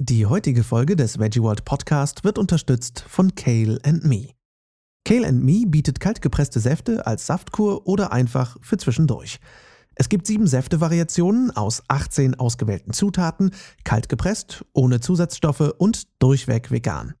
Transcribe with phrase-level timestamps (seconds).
[0.00, 4.28] Die heutige Folge des Veggie World Podcast wird unterstützt von Kale and Me.
[5.04, 9.40] Kale and Me bietet kaltgepresste Säfte als Saftkur oder einfach für zwischendurch.
[9.96, 13.50] Es gibt sieben Säftevariationen aus 18 ausgewählten Zutaten,
[13.82, 17.14] kaltgepresst, ohne Zusatzstoffe und durchweg vegan.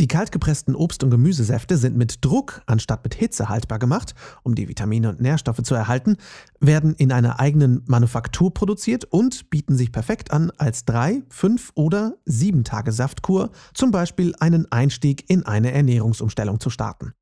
[0.00, 4.68] Die kaltgepressten Obst- und Gemüsesäfte sind mit Druck anstatt mit Hitze haltbar gemacht, um die
[4.68, 6.16] Vitamine und Nährstoffe zu erhalten,
[6.58, 12.16] werden in einer eigenen Manufaktur produziert und bieten sich perfekt an, als drei, fünf oder
[12.24, 17.14] sieben Tage Saftkur zum Beispiel einen Einstieg in eine Ernährungsumstellung zu starten.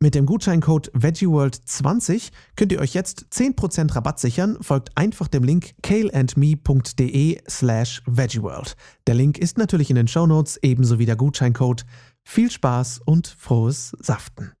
[0.00, 4.58] Mit dem Gutscheincode VeggieWorld20 könnt ihr euch jetzt 10% Rabatt sichern.
[4.60, 8.76] Folgt einfach dem Link kaleandme.de slash VeggieWorld.
[9.06, 11.86] Der Link ist natürlich in den Shownotes, ebenso wie der Gutscheincode.
[12.22, 14.52] Viel Spaß und frohes Saften!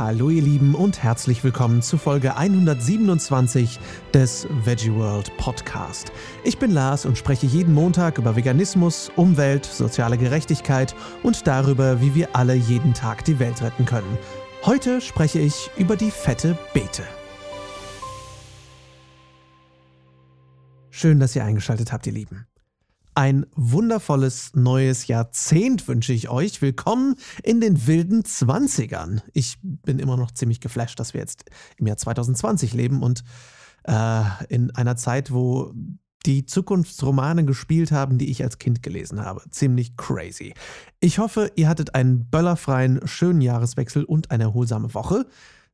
[0.00, 3.78] Hallo ihr Lieben und herzlich willkommen zu Folge 127
[4.14, 6.10] des Veggie World Podcast.
[6.42, 12.14] Ich bin Lars und spreche jeden Montag über Veganismus, Umwelt, soziale Gerechtigkeit und darüber, wie
[12.14, 14.16] wir alle jeden Tag die Welt retten können.
[14.64, 17.02] Heute spreche ich über die fette Beete.
[20.88, 22.46] Schön, dass ihr eingeschaltet habt, ihr Lieben.
[23.14, 26.62] Ein wundervolles neues Jahrzehnt wünsche ich euch.
[26.62, 29.20] Willkommen in den wilden Zwanzigern.
[29.32, 31.44] Ich bin immer noch ziemlich geflasht, dass wir jetzt
[31.76, 33.24] im Jahr 2020 leben und
[33.84, 35.74] äh, in einer Zeit, wo
[36.24, 39.42] die Zukunftsromane gespielt haben, die ich als Kind gelesen habe.
[39.50, 40.54] Ziemlich crazy.
[41.00, 45.26] Ich hoffe, ihr hattet einen böllerfreien, schönen Jahreswechsel und eine erholsame Woche.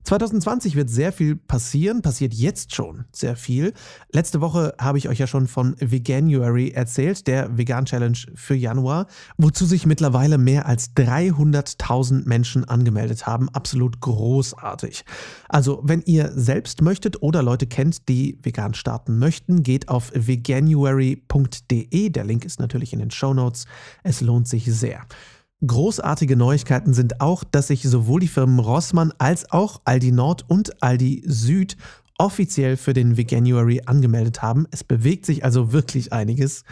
[0.06, 3.72] 2020 wird sehr viel passieren, passiert jetzt schon sehr viel.
[4.12, 9.08] Letzte Woche habe ich euch ja schon von Veganuary erzählt, der Vegan Challenge für Januar,
[9.36, 13.48] wozu sich mittlerweile mehr als 300.000 Menschen angemeldet haben.
[13.48, 15.04] Absolut großartig.
[15.48, 22.10] Also, wenn ihr selbst möchtet oder Leute kennt, die vegan starten möchten, geht auf veganuary.de.
[22.10, 23.66] Der Link ist natürlich in den Show Notes.
[24.04, 25.04] Es lohnt sich sehr.
[25.64, 30.82] Großartige Neuigkeiten sind auch, dass sich sowohl die Firmen Rossmann als auch Aldi Nord und
[30.82, 31.76] Aldi Süd
[32.18, 34.66] offiziell für den Veganuary angemeldet haben.
[34.70, 36.64] Es bewegt sich also wirklich einiges.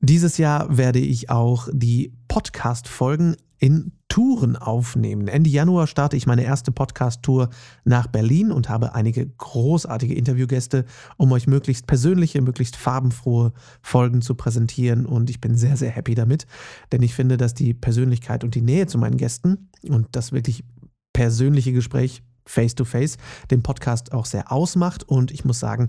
[0.00, 5.28] Dieses Jahr werde ich auch die Podcast-Folgen in Touren aufnehmen.
[5.28, 7.48] Ende Januar starte ich meine erste Podcast-Tour
[7.84, 10.84] nach Berlin und habe einige großartige Interviewgäste,
[11.16, 15.06] um euch möglichst persönliche, möglichst farbenfrohe Folgen zu präsentieren.
[15.06, 16.46] Und ich bin sehr, sehr happy damit,
[16.90, 20.64] denn ich finde, dass die Persönlichkeit und die Nähe zu meinen Gästen und das wirklich
[21.12, 25.04] persönliche Gespräch face-to-face -face, den Podcast auch sehr ausmacht.
[25.04, 25.86] Und ich muss sagen,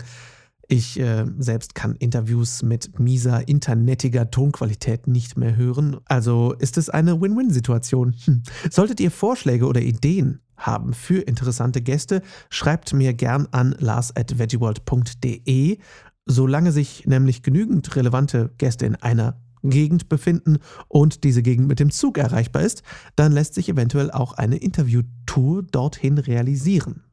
[0.72, 5.98] ich äh, selbst kann Interviews mit mieser, internetiger Tonqualität nicht mehr hören.
[6.06, 8.14] Also ist es eine Win-Win-Situation.
[8.24, 8.42] Hm.
[8.70, 15.76] Solltet ihr Vorschläge oder Ideen haben für interessante Gäste, schreibt mir gern an lars.veggieworld.de.
[16.24, 20.56] Solange sich nämlich genügend relevante Gäste in einer Gegend befinden
[20.88, 22.82] und diese Gegend mit dem Zug erreichbar ist,
[23.14, 27.04] dann lässt sich eventuell auch eine Interviewtour dorthin realisieren.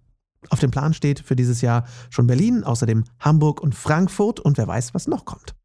[0.49, 4.67] Auf dem Plan steht für dieses Jahr schon Berlin, außerdem Hamburg und Frankfurt und wer
[4.67, 5.55] weiß, was noch kommt.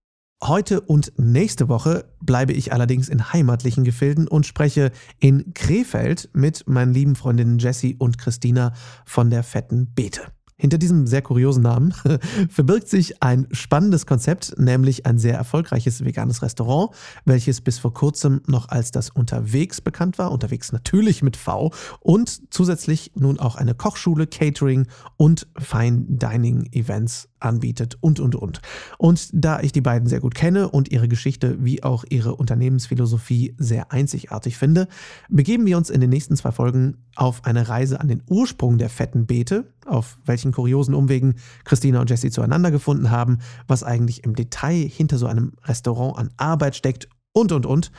[0.42, 6.68] Heute und nächste Woche bleibe ich allerdings in heimatlichen Gefilden und spreche in Krefeld mit
[6.68, 8.74] meinen lieben Freundinnen Jessie und Christina
[9.06, 10.33] von der Fetten Beete.
[10.64, 11.92] Hinter diesem sehr kuriosen Namen
[12.48, 16.88] verbirgt sich ein spannendes Konzept, nämlich ein sehr erfolgreiches veganes Restaurant,
[17.26, 21.70] welches bis vor kurzem noch als das Unterwegs bekannt war, unterwegs natürlich mit V,
[22.00, 24.86] und zusätzlich nun auch eine Kochschule, Catering
[25.18, 28.60] und Fine Dining Events anbietet und, und, und.
[28.98, 33.54] Und da ich die beiden sehr gut kenne und ihre Geschichte wie auch ihre Unternehmensphilosophie
[33.58, 34.88] sehr einzigartig finde,
[35.28, 38.88] begeben wir uns in den nächsten zwei Folgen auf eine Reise an den Ursprung der
[38.88, 41.34] fetten Beete, auf welchen kuriosen Umwegen
[41.64, 46.30] Christina und Jessie zueinander gefunden haben, was eigentlich im Detail hinter so einem Restaurant an
[46.36, 47.90] Arbeit steckt und, und, und.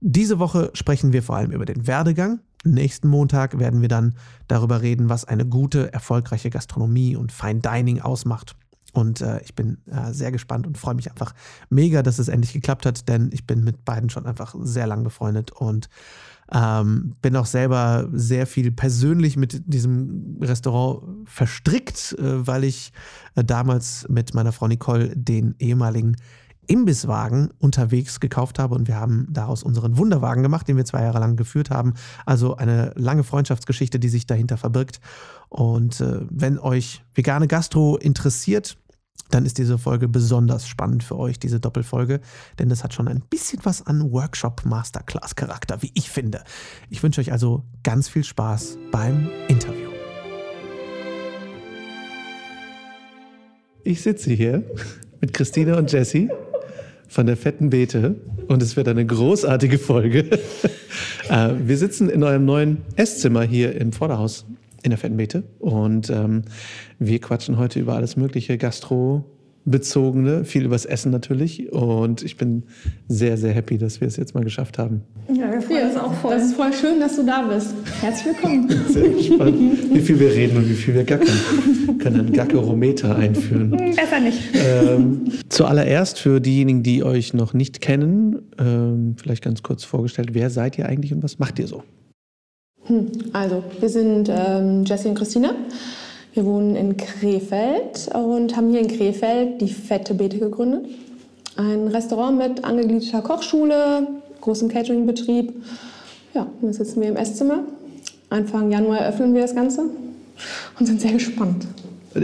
[0.00, 2.40] Diese Woche sprechen wir vor allem über den Werdegang.
[2.64, 4.14] Nächsten Montag werden wir dann
[4.48, 8.56] darüber reden, was eine gute, erfolgreiche Gastronomie und Fine Dining ausmacht.
[8.92, 11.34] Und äh, ich bin äh, sehr gespannt und freue mich einfach
[11.70, 15.02] mega, dass es endlich geklappt hat, denn ich bin mit beiden schon einfach sehr lang
[15.02, 15.88] befreundet und
[16.54, 22.92] ähm, bin auch selber sehr viel persönlich mit diesem Restaurant verstrickt, äh, weil ich
[23.34, 26.16] äh, damals mit meiner Frau Nicole den ehemaligen
[26.66, 31.18] Imbisswagen unterwegs gekauft habe und wir haben daraus unseren Wunderwagen gemacht, den wir zwei Jahre
[31.18, 31.94] lang geführt haben.
[32.24, 35.00] Also eine lange Freundschaftsgeschichte, die sich dahinter verbirgt.
[35.48, 38.76] Und äh, wenn euch vegane Gastro interessiert,
[39.32, 42.20] dann ist diese Folge besonders spannend für euch, diese Doppelfolge,
[42.58, 46.44] denn das hat schon ein bisschen was an Workshop-Masterclass-Charakter, wie ich finde.
[46.90, 49.90] Ich wünsche euch also ganz viel Spaß beim Interview.
[53.84, 54.64] Ich sitze hier
[55.20, 56.30] mit Christine und Jessie
[57.08, 58.16] von der fetten Beete
[58.48, 60.38] und es wird eine großartige Folge.
[61.28, 64.44] Äh, wir sitzen in eurem neuen Esszimmer hier im Vorderhaus
[64.82, 66.42] in der fetten Beete und ähm,
[66.98, 69.24] wir quatschen heute über alles mögliche Gastro,
[69.64, 71.72] bezogene, viel übers Essen natürlich.
[71.72, 72.64] Und ich bin
[73.08, 75.02] sehr, sehr happy, dass wir es jetzt mal geschafft haben.
[75.28, 76.34] Ja, wir freuen uns auch voll.
[76.34, 77.74] Das ist voll schön, dass du da bist.
[78.00, 78.68] Herzlich willkommen.
[78.88, 79.56] Sehr gespannt,
[79.92, 81.28] wie viel wir reden und wie viel wir gackern.
[81.86, 83.70] Wir können einen Gackerometer einführen.
[83.70, 84.38] Besser nicht.
[84.54, 90.50] Ähm, zuallererst für diejenigen, die euch noch nicht kennen, ähm, vielleicht ganz kurz vorgestellt, wer
[90.50, 91.84] seid ihr eigentlich und was macht ihr so?
[92.86, 95.54] Hm, also, wir sind ähm, Jessie und Christina.
[96.34, 100.86] Wir wohnen in Krefeld und haben hier in Krefeld die Fette Beete gegründet.
[101.56, 104.06] Ein Restaurant mit angegliederter Kochschule,
[104.40, 105.52] großem Cateringbetrieb.
[106.34, 107.64] Ja, jetzt sitzen wir im Esszimmer.
[108.30, 109.82] Anfang Januar eröffnen wir das Ganze
[110.78, 111.66] und sind sehr gespannt.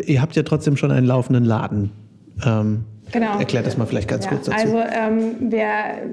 [0.07, 1.91] Ihr habt ja trotzdem schon einen laufenden Laden.
[2.45, 3.39] Ähm, Genau.
[3.39, 4.59] Erklärt das mal vielleicht ganz ja, kurz dazu.
[4.59, 5.69] Also ähm, wir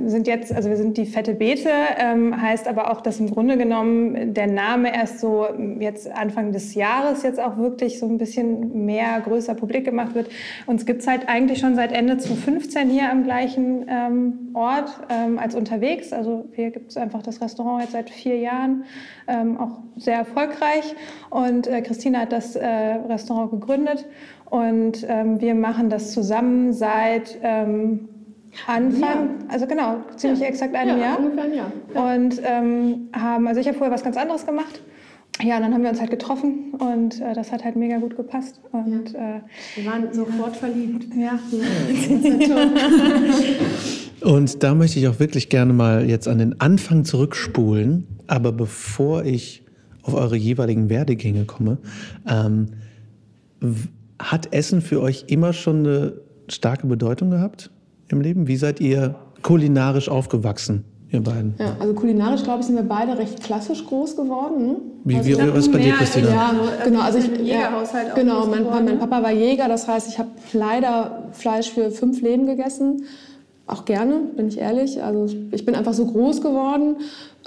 [0.05, 3.57] sind jetzt, also wir sind die fette Beete, ähm, heißt aber auch, dass im Grunde
[3.57, 5.47] genommen der Name erst so
[5.79, 10.29] jetzt Anfang des Jahres jetzt auch wirklich so ein bisschen mehr größer publik gemacht wird.
[10.67, 15.37] Uns gibt es halt eigentlich schon seit Ende 2015 hier am gleichen ähm, Ort ähm,
[15.37, 16.13] als unterwegs.
[16.13, 18.85] Also hier gibt es einfach das Restaurant jetzt seit vier Jahren,
[19.27, 20.95] ähm, auch sehr erfolgreich.
[21.29, 24.05] Und äh, Christina hat das äh, Restaurant gegründet.
[24.55, 28.07] Und ähm, wir machen das zusammen seit ähm,
[28.67, 29.29] Anfang, ja.
[29.49, 30.47] also genau, ziemlich ja.
[30.47, 31.19] exakt einem ja, Jahr.
[31.19, 31.71] Ungefähr ein Jahr.
[32.13, 34.81] Und ähm, haben, also ich habe vorher was ganz anderes gemacht.
[35.43, 38.61] Ja, dann haben wir uns halt getroffen und äh, das hat halt mega gut gepasst.
[38.71, 39.41] Und, äh,
[39.75, 41.13] wir waren sofort verliebt.
[41.17, 41.37] Ja.
[44.31, 48.07] und da möchte ich auch wirklich gerne mal jetzt an den Anfang zurückspulen.
[48.27, 49.65] Aber bevor ich
[50.03, 51.79] auf eure jeweiligen Werdegänge komme,
[52.25, 52.67] ähm,
[54.19, 56.13] hat Essen für euch immer schon eine
[56.47, 57.71] starke Bedeutung gehabt
[58.09, 58.47] im Leben?
[58.47, 60.85] Wie seid ihr kulinarisch aufgewachsen?
[61.11, 61.53] Ihr beiden.
[61.59, 64.67] Ja, also kulinarisch, glaube ich, sind wir beide recht klassisch groß geworden.
[64.67, 64.75] Ne?
[65.03, 66.29] Wie, also wie was bei dir, Christina?
[66.29, 66.53] Ja,
[66.83, 67.01] genau.
[67.01, 71.29] Also ich, Jägerhaushalt auch genau, mein, mein, Papa war Jäger, das heißt, ich habe leider
[71.31, 73.03] Fleisch für fünf Leben gegessen.
[73.67, 75.01] Auch gerne, bin ich ehrlich.
[75.01, 76.97] Also ich bin einfach so groß geworden,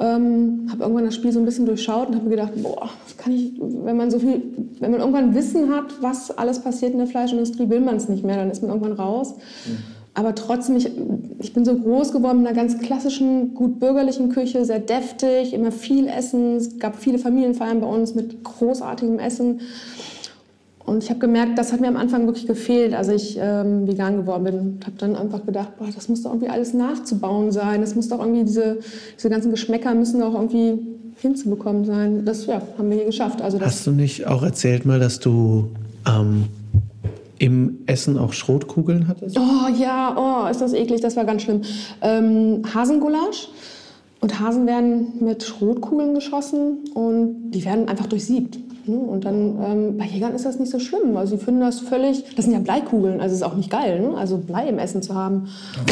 [0.00, 3.32] ähm, habe irgendwann das Spiel so ein bisschen durchschaut und habe mir gedacht, boah, kann
[3.32, 4.42] ich, wenn man so viel,
[4.80, 8.24] wenn man irgendwann Wissen hat, was alles passiert in der Fleischindustrie, will man es nicht
[8.24, 9.34] mehr, dann ist man irgendwann raus.
[9.66, 9.78] Mhm.
[10.14, 10.90] Aber trotzdem, ich,
[11.38, 15.70] ich bin so groß geworden mit einer ganz klassischen, gut bürgerlichen Küche, sehr deftig, immer
[15.70, 16.56] viel Essen.
[16.56, 19.60] Es gab viele Familienfeiern bei uns mit großartigem Essen.
[20.88, 24.16] Und ich habe gemerkt, das hat mir am Anfang wirklich gefehlt, als ich ähm, vegan
[24.16, 24.58] geworden bin.
[24.58, 27.80] Und habe dann einfach gedacht, boah, das muss doch irgendwie alles nachzubauen sein.
[27.82, 28.78] Das muss doch irgendwie, diese,
[29.16, 30.78] diese ganzen Geschmäcker müssen doch irgendwie
[31.20, 32.24] hinzubekommen sein.
[32.24, 33.42] Das ja, haben wir hier geschafft.
[33.42, 35.68] Also Hast du nicht auch erzählt mal, dass du
[36.06, 36.44] ähm,
[37.38, 39.38] im Essen auch Schrotkugeln hattest?
[39.38, 41.62] Oh ja, oh, ist das eklig, das war ganz schlimm.
[42.00, 43.48] Ähm, Hasengulasch.
[44.20, 48.58] Und Hasen werden mit Schrotkugeln geschossen und die werden einfach durchsiebt.
[48.88, 48.96] Ne?
[48.96, 51.16] Und dann ähm, bei Jägern ist das nicht so schlimm.
[51.16, 54.16] Also sie finden das völlig, das sind ja Bleikugeln, also ist auch nicht geil, ne?
[54.16, 55.48] also Blei im Essen zu haben.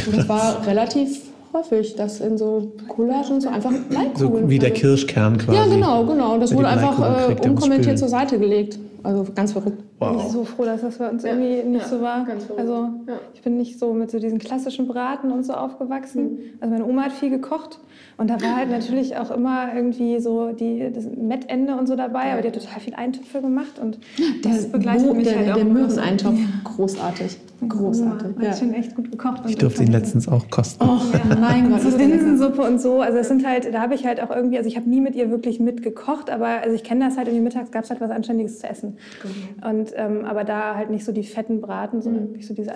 [0.06, 1.22] Und das war relativ
[1.52, 4.44] häufig, dass in so und so einfach Bleikugeln.
[4.44, 5.58] So wie der Kirschkern quasi.
[5.58, 6.34] Ja, genau, genau.
[6.34, 8.78] Und das wurde einfach äh, unkommentiert zur Seite gelegt.
[9.02, 9.81] Also ganz verrückt.
[10.00, 10.16] Wow.
[10.16, 11.31] Ich bin so froh, dass das bei uns ja.
[11.31, 12.26] irgendwie nicht ja, so war.
[12.56, 12.72] Also
[13.06, 13.14] ja.
[13.34, 16.22] ich bin nicht so mit so diesen klassischen Braten und so aufgewachsen.
[16.25, 16.38] Mhm.
[16.60, 17.78] Also meine Oma hat viel gekocht
[18.18, 22.32] und da war halt natürlich auch immer irgendwie so die, das Mettende und so dabei,
[22.32, 23.99] aber die hat total viel Eintöpfe gemacht und
[24.42, 25.54] das der begleitet mich der, halt auch.
[25.56, 27.38] Der Möhreneintopf, großartig.
[27.68, 28.37] Großartig.
[28.40, 28.50] Ja.
[28.50, 29.42] Hat schon echt gut gekocht.
[29.46, 30.82] Ich durfte ihn letztens auch kosten.
[30.82, 31.82] Oh, ja, mein Gott.
[31.82, 33.00] So Linsensuppe und so.
[33.00, 35.14] Also es sind halt, da habe ich halt auch irgendwie, also ich habe nie mit
[35.14, 38.11] ihr wirklich mitgekocht, aber also ich kenne das halt, irgendwie mittags gab es halt was
[38.11, 38.96] Anständiges zu essen.
[39.25, 39.68] Mhm.
[39.68, 42.42] Und, ähm, aber da halt nicht so die fetten Braten, sondern mhm.
[42.42, 42.75] so diese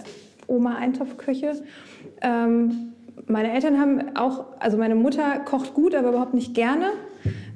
[0.49, 1.53] Oma-Eintopfküche.
[2.23, 2.90] Ähm,
[3.31, 6.87] meine Eltern haben auch, also meine Mutter kocht gut, aber überhaupt nicht gerne.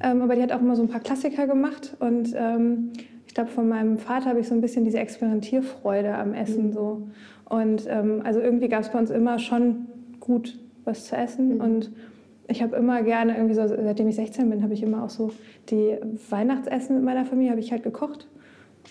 [0.02, 1.96] Ähm, aber die hat auch immer so ein paar Klassiker gemacht.
[2.00, 2.92] Und ähm,
[3.26, 6.72] ich glaube, von meinem Vater habe ich so ein bisschen diese Experimentierfreude am Essen.
[6.72, 7.08] So.
[7.46, 9.86] Und ähm, also irgendwie gab es bei uns immer schon
[10.20, 11.54] gut was zu essen.
[11.54, 11.60] Mhm.
[11.60, 11.90] Und
[12.48, 15.32] ich habe immer gerne, irgendwie so, seitdem ich 16 bin, habe ich immer auch so
[15.70, 15.96] die
[16.28, 18.28] Weihnachtsessen mit meiner Familie habe ich halt gekocht.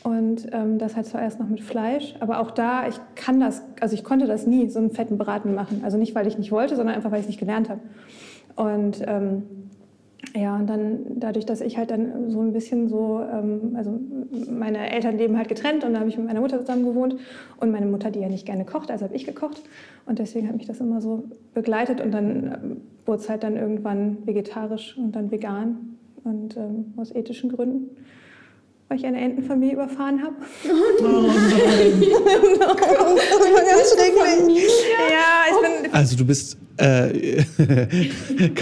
[0.04, 2.16] Und ähm, das halt zuerst noch mit Fleisch.
[2.20, 5.56] Aber auch da, ich kann das, also ich konnte das nie, so einen fetten Braten
[5.56, 5.82] machen.
[5.84, 7.80] Also nicht, weil ich nicht wollte, sondern einfach, weil ich es nicht gelernt habe.
[8.56, 9.44] Und ähm,
[10.36, 14.00] ja, und dann dadurch, dass ich halt dann so ein bisschen so, ähm, also
[14.50, 17.18] meine Eltern leben halt getrennt und da habe ich mit meiner Mutter zusammen gewohnt
[17.60, 19.62] und meine Mutter, die ja nicht gerne kocht, also habe ich gekocht
[20.06, 23.58] und deswegen hat mich das immer so begleitet und dann ähm, wurde es halt dann
[23.58, 27.90] irgendwann vegetarisch und dann vegan und ähm, aus ethischen Gründen.
[28.94, 30.36] Weil ich eine Entenfamilie überfahren habe.
[30.70, 32.00] Oh nein.
[32.60, 32.76] das war
[33.66, 34.70] ganz schrecklich.
[35.10, 35.94] Ja, ich bin.
[35.94, 36.58] Also du bist.
[36.78, 37.44] Äh,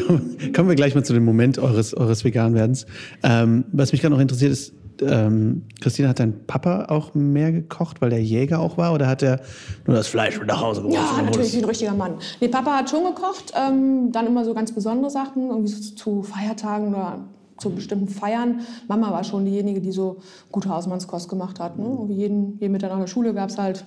[0.53, 2.85] kommen wir gleich mal zu dem Moment eures, eures Veganwerdens.
[3.23, 8.01] Ähm, was mich gerade noch interessiert ist, ähm, Christina, hat dein Papa auch mehr gekocht,
[8.01, 8.93] weil der Jäger auch war?
[8.93, 9.39] Oder hat er
[9.87, 11.09] nur das Fleisch mit nach Hause gebracht?
[11.17, 12.15] Ja, natürlich, ein richtiger Mann.
[12.39, 16.23] Nee, Papa hat schon gekocht, ähm, dann immer so ganz besondere Sachen, irgendwie so zu
[16.23, 17.19] Feiertagen oder
[17.61, 18.61] zu bestimmten Feiern.
[18.87, 20.17] Mama war schon diejenige, die so
[20.51, 21.77] gute Hausmannskost gemacht hat.
[21.77, 21.97] Ne?
[22.07, 23.85] Wie jeden, jeden Mittag nach der Schule gab es halt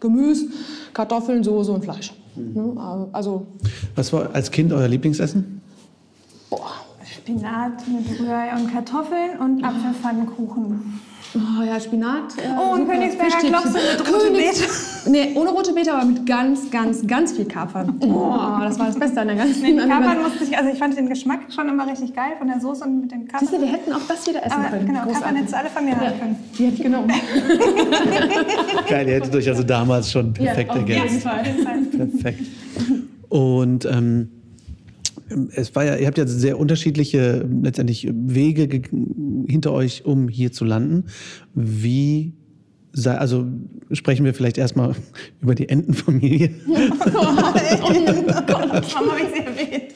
[0.00, 0.46] Gemüse,
[0.92, 2.12] Kartoffeln, Soße und Fleisch.
[2.34, 2.52] Mhm.
[2.54, 3.08] Ne?
[3.12, 3.46] Also,
[3.94, 5.59] Was war als Kind euer Lieblingsessen?
[7.20, 11.00] Spinat mit Rührei und Kartoffeln und Apfelpfannkuchen.
[11.34, 12.36] Oh ja, Spinat.
[12.38, 14.64] Äh, oh, und Königsberger Klopse mit rote Beete.
[15.06, 18.00] Nee, ohne rote Beete, aber mit ganz, ganz, ganz viel Kapern.
[18.10, 20.96] Oh, das war das Beste an der ganzen nee, Kapern musste ich, also ich fand
[20.96, 23.46] den Geschmack schon immer richtig geil von der Soße und mit dem Kapern.
[23.46, 24.86] Siehst du, wir hätten auch das wieder essen aber, können.
[24.86, 25.20] Genau, Großartig.
[25.20, 26.36] Kapern hättest du alle von mir haben können.
[26.58, 27.08] Die hätte ich genommen.
[28.88, 31.26] geil, ihr hättet euch also damals schon perfekt ja, ergänzt.
[31.26, 31.78] Auf jeden Fall.
[31.82, 32.46] Perfekt.
[33.28, 34.39] Und ähm,
[35.52, 38.82] es war ja, ihr habt ja sehr unterschiedliche letztendlich Wege
[39.46, 41.04] hinter euch, um hier zu landen.
[41.54, 42.34] Wie
[43.04, 43.46] also
[43.92, 44.94] sprechen wir vielleicht erstmal
[45.40, 46.54] über die Entenfamilie.
[47.12, 49.94] Oh Gott, Gott, warum habe ich sie erwähnt?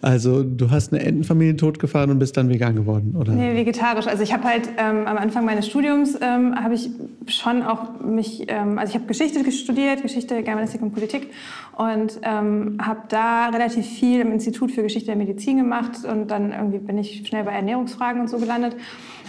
[0.00, 3.32] Also du hast eine Entenfamilie totgefahren und bist dann vegan geworden, oder?
[3.32, 4.06] Nee, vegetarisch.
[4.06, 6.90] Also ich habe halt ähm, am Anfang meines Studiums ähm, habe ich
[7.26, 11.30] schon auch mich, ähm, also ich habe Geschichte studiert, Geschichte, Germanistik und Politik
[11.76, 16.52] und ähm, habe da relativ viel im Institut für Geschichte der Medizin gemacht und dann
[16.52, 18.76] irgendwie bin ich schnell bei Ernährungsfragen und so gelandet.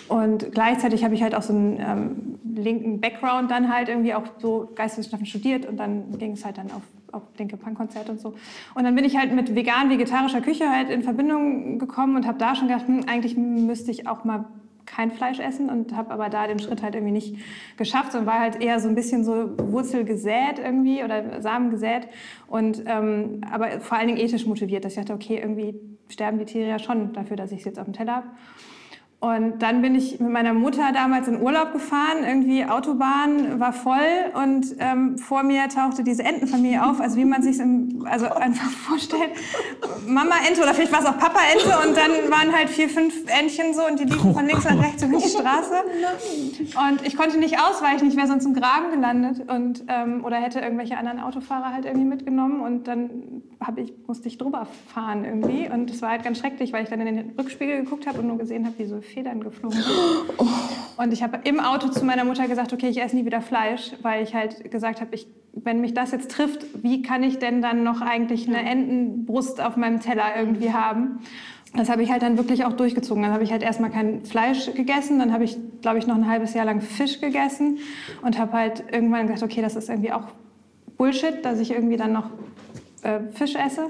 [0.10, 4.24] Und gleichzeitig habe ich halt auch so einen ähm, linken Background dann halt irgendwie auch
[4.39, 8.36] so Geisteswissenschaften studiert und dann ging es halt dann auf auch linke Punkkonzerte und so.
[8.75, 12.54] Und dann bin ich halt mit vegan-vegetarischer Küche halt in Verbindung gekommen und habe da
[12.54, 14.46] schon gedacht, hm, eigentlich müsste ich auch mal
[14.86, 17.38] kein Fleisch essen und habe aber da den Schritt halt irgendwie nicht
[17.78, 22.08] geschafft und war halt eher so ein bisschen so Wurzel gesät irgendwie oder Samen gesät
[22.48, 25.75] und ähm, aber vor allen Dingen ethisch motiviert, dass ich dachte, okay, irgendwie
[26.10, 28.28] sterben die Tiere ja schon dafür, dass ich es jetzt auf dem Teller habe.
[29.22, 34.32] Und dann bin ich mit meiner Mutter damals in Urlaub gefahren, irgendwie Autobahn war voll
[34.34, 37.60] und ähm, vor mir tauchte diese Entenfamilie auf, also wie man sich
[38.06, 39.32] also einfach vorstellt,
[40.08, 43.14] Mama Ente oder vielleicht war es auch Papa Ente und dann waren halt vier, fünf
[43.28, 45.84] Entchen so und die liefen von links nach rechts über die Straße.
[46.60, 50.62] Und ich konnte nicht ausweichen, ich wäre sonst im Graben gelandet und ähm, oder hätte
[50.62, 53.44] irgendwelche anderen Autofahrer halt irgendwie mitgenommen und dann
[53.78, 57.01] ich, musste ich drüber fahren irgendwie und es war halt ganz schrecklich, weil ich dann
[57.01, 59.96] in den Rückspiegel geguckt habe und nur gesehen habe, wie so Federn geflogen sind.
[60.38, 60.46] Oh.
[60.98, 63.92] Und ich habe im Auto zu meiner Mutter gesagt, okay, ich esse nie wieder Fleisch,
[64.01, 67.62] weil ich halt gesagt habe, ich, wenn mich das jetzt trifft, wie kann ich denn
[67.62, 71.20] dann noch eigentlich eine Entenbrust auf meinem Teller irgendwie haben?
[71.75, 73.22] Das habe ich halt dann wirklich auch durchgezogen.
[73.22, 76.28] Dann habe ich halt erstmal kein Fleisch gegessen, dann habe ich, glaube ich, noch ein
[76.28, 77.78] halbes Jahr lang Fisch gegessen
[78.24, 80.24] und habe halt irgendwann gesagt, okay, das ist irgendwie auch
[80.98, 82.30] Bullshit, dass ich irgendwie dann noch
[83.03, 83.89] äh, Fisch esse.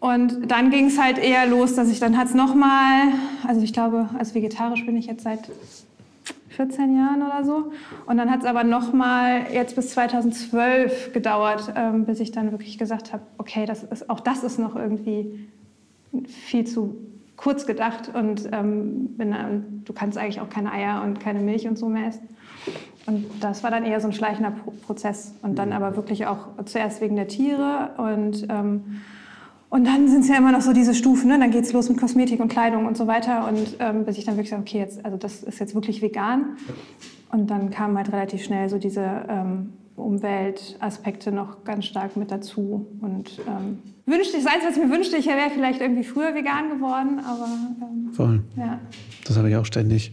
[0.00, 3.08] Und dann ging es halt eher los, dass ich dann hat es nochmal,
[3.46, 5.50] also ich glaube, als vegetarisch bin ich jetzt seit
[6.50, 7.72] 14 Jahren oder so.
[8.06, 12.78] Und dann hat es aber nochmal jetzt bis 2012 gedauert, ähm, bis ich dann wirklich
[12.78, 15.48] gesagt habe, okay, das ist, auch das ist noch irgendwie
[16.26, 16.96] viel zu
[17.36, 21.78] kurz gedacht und ähm, bin, du kannst eigentlich auch keine Eier und keine Milch und
[21.78, 22.28] so mehr essen.
[23.08, 24.52] Und das war dann eher so ein schleichender
[24.86, 25.34] Prozess.
[25.42, 29.00] Und dann aber wirklich auch zuerst wegen der Tiere und ähm,
[29.70, 31.38] und dann sind es ja immer noch so diese Stufen, ne?
[31.38, 33.46] dann geht es los mit Kosmetik und Kleidung und so weiter.
[33.46, 36.56] Und ähm, bis ich dann wirklich sage, okay, jetzt, also das ist jetzt wirklich vegan.
[37.30, 42.86] Und dann kamen halt relativ schnell so diese ähm, Umweltaspekte noch ganz stark mit dazu.
[43.02, 46.34] Und ähm, wünschte ich, das Einzige, was ich mir wünschte, ich wäre vielleicht irgendwie früher
[46.34, 47.48] vegan geworden, aber.
[47.82, 48.42] Ähm, Voll.
[48.56, 48.78] Ja.
[49.26, 50.12] Das habe ich auch ständig.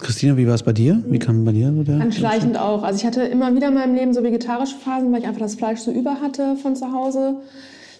[0.00, 1.02] Christina, wie war es bei dir?
[1.06, 2.00] Wie kam bei dir so der?
[2.00, 2.82] Anschleichend auch.
[2.82, 5.54] Also ich hatte immer wieder in meinem Leben so vegetarische Phasen, weil ich einfach das
[5.54, 7.36] Fleisch so über hatte von zu Hause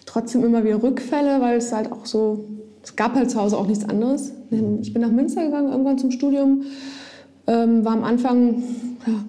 [0.06, 2.44] trotzdem immer wieder Rückfälle, weil es halt auch so,
[2.82, 4.32] es gab halt zu Hause auch nichts anderes.
[4.82, 6.62] Ich bin nach Münster gegangen, irgendwann zum Studium,
[7.46, 8.62] ähm, war am Anfang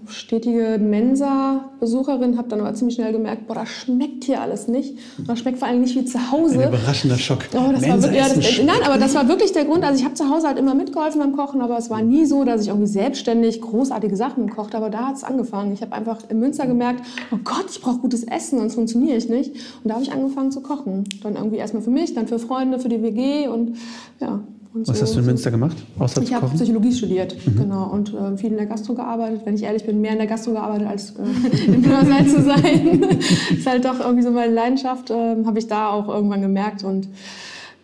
[0.08, 4.98] stetige Mensa-Besucherin, habe dann aber ziemlich schnell gemerkt, boah, das schmeckt hier alles nicht.
[5.18, 6.62] Und das schmeckt vor allem nicht wie zu Hause.
[6.62, 7.46] Ein überraschender Schock.
[7.54, 9.84] Oh, das war wirklich, ja, das, nein, aber das war wirklich der Grund.
[9.84, 12.44] Also ich habe zu Hause halt immer mitgeholfen beim Kochen, aber es war nie so,
[12.44, 14.86] dass ich irgendwie selbstständig großartige Sachen gekocht habe.
[14.86, 15.74] Aber da hat es angefangen.
[15.74, 19.30] Ich habe einfach in Münster gemerkt, oh Gott, ich brauche gutes Essen, sonst funktioniere ich
[19.30, 19.54] nicht.
[19.84, 21.06] Und da habe ich angefangen zu kochen.
[21.24, 23.78] Dann irgendwie erstmal für mich, dann für Freunde, für die WG und
[24.20, 24.42] ja,
[24.74, 25.04] und Was so.
[25.04, 25.76] hast du in Münster gemacht?
[26.00, 27.58] Außer ich habe Psychologie studiert, mhm.
[27.58, 29.42] genau, und äh, viel in der Gastro gearbeitet.
[29.44, 33.04] Wenn ich ehrlich bin, mehr in der Gastro gearbeitet, als äh, im Hörsaal zu sein.
[33.54, 37.10] ist halt doch irgendwie so meine Leidenschaft, äh, habe ich da auch irgendwann gemerkt und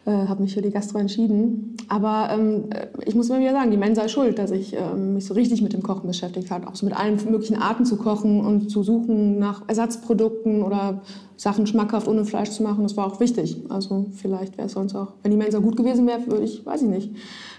[0.08, 1.76] äh, habe mich für die Gastro entschieden.
[1.90, 2.70] aber ähm,
[3.06, 5.62] ich muss immer wieder sagen, die Mensa ist schuld, dass ich ähm, mich so richtig
[5.62, 6.66] mit dem Kochen beschäftigt habe.
[6.68, 11.02] Auch so mit allen möglichen Arten zu kochen und zu suchen nach Ersatzprodukten oder
[11.36, 12.84] Sachen schmackhaft ohne Fleisch zu machen.
[12.84, 13.58] Das war auch wichtig.
[13.68, 16.84] Also vielleicht wäre es sonst auch, wenn die Mensa gut gewesen wäre, würde ich, weiß
[16.84, 17.12] ich nicht,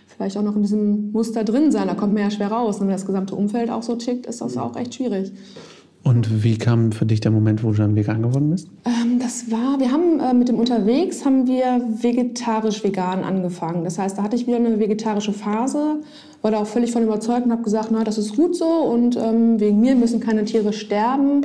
[0.06, 1.86] vielleicht auch noch in diesem Muster drin sein.
[1.86, 2.76] Da kommt man ja schwer raus.
[2.76, 5.32] Und wenn das gesamte Umfeld auch so tickt, ist das auch echt schwierig.
[6.08, 8.68] Und wie kam für dich der Moment, wo du dann vegan geworden bist?
[8.86, 13.84] Ähm, das war, wir haben äh, mit dem Unterwegs haben wir vegetarisch-vegan angefangen.
[13.84, 15.96] Das heißt, da hatte ich wieder eine vegetarische Phase,
[16.40, 19.18] war da auch völlig von überzeugt und habe gesagt, na, das ist gut so und
[19.18, 21.42] ähm, wegen mir müssen keine Tiere sterben.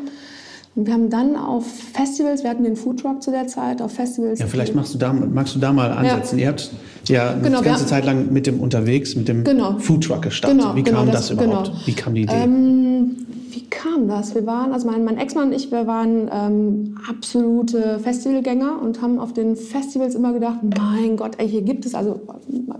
[0.76, 4.40] Und wir haben dann auf Festivals, wir hatten den Foodtruck zu der Zeit, auf Festivals.
[4.40, 6.40] Ja, vielleicht machst du da, magst du da mal ansetzen.
[6.40, 6.46] Ja.
[6.46, 6.72] Ihr habt
[7.10, 9.78] ja genau, eine ganze Zeit lang mit dem unterwegs, mit dem genau.
[9.78, 10.58] Foodtruck gestartet.
[10.58, 11.68] Genau, Wie kam genau, das, das, überhaupt?
[11.68, 11.80] Genau.
[11.86, 12.34] Wie kam die Idee?
[12.34, 13.18] Ähm,
[13.54, 14.34] wie kam das?
[14.34, 19.20] Wir waren, also mein, mein Ex-Mann und ich, wir waren ähm, absolute Festivalgänger und haben
[19.20, 22.22] auf den Festivals immer gedacht, mein Gott, ey, hier gibt es, also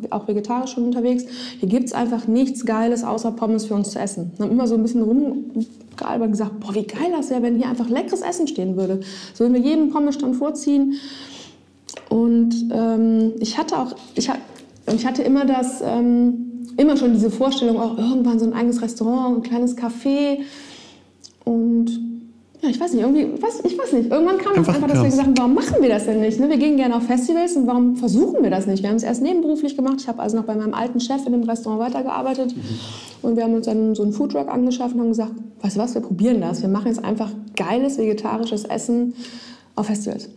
[0.10, 1.26] auch vegetarisch schon unterwegs,
[1.60, 4.32] hier gibt es einfach nichts Geiles außer Pommes für uns zu essen.
[4.38, 7.68] Wir haben immer so ein bisschen rumgealbert gesagt, boah, wie geil das wäre, wenn hier
[7.68, 9.02] einfach leckeres Essen stehen würde.
[9.34, 10.96] So würden wir jeden Pommesstand vorziehen.
[12.10, 14.30] Und ähm, ich hatte auch, ich,
[14.92, 15.82] ich hatte immer das...
[15.86, 20.40] Ähm, immer schon diese Vorstellung, auch irgendwann so ein eigenes Restaurant, ein kleines Café.
[21.46, 22.00] Und
[22.62, 25.10] ja, ich weiß nicht, irgendwie, was, ich weiß nicht, irgendwann kam einfach, einfach dass wir
[25.10, 26.40] gesagt haben, warum machen wir das denn nicht?
[26.40, 26.50] Ne?
[26.50, 28.82] Wir gehen gerne auf Festivals und warum versuchen wir das nicht?
[28.82, 29.96] Wir haben es erst nebenberuflich gemacht.
[30.00, 32.56] Ich habe also noch bei meinem alten Chef in dem Restaurant weitergearbeitet.
[32.56, 32.62] Mhm.
[33.22, 35.94] Und wir haben uns dann so einen Foodtruck angeschafft und haben gesagt, weißt du was,
[35.94, 36.62] wir probieren das.
[36.62, 39.14] Wir machen jetzt einfach geiles vegetarisches Essen
[39.76, 40.30] auf Festivals.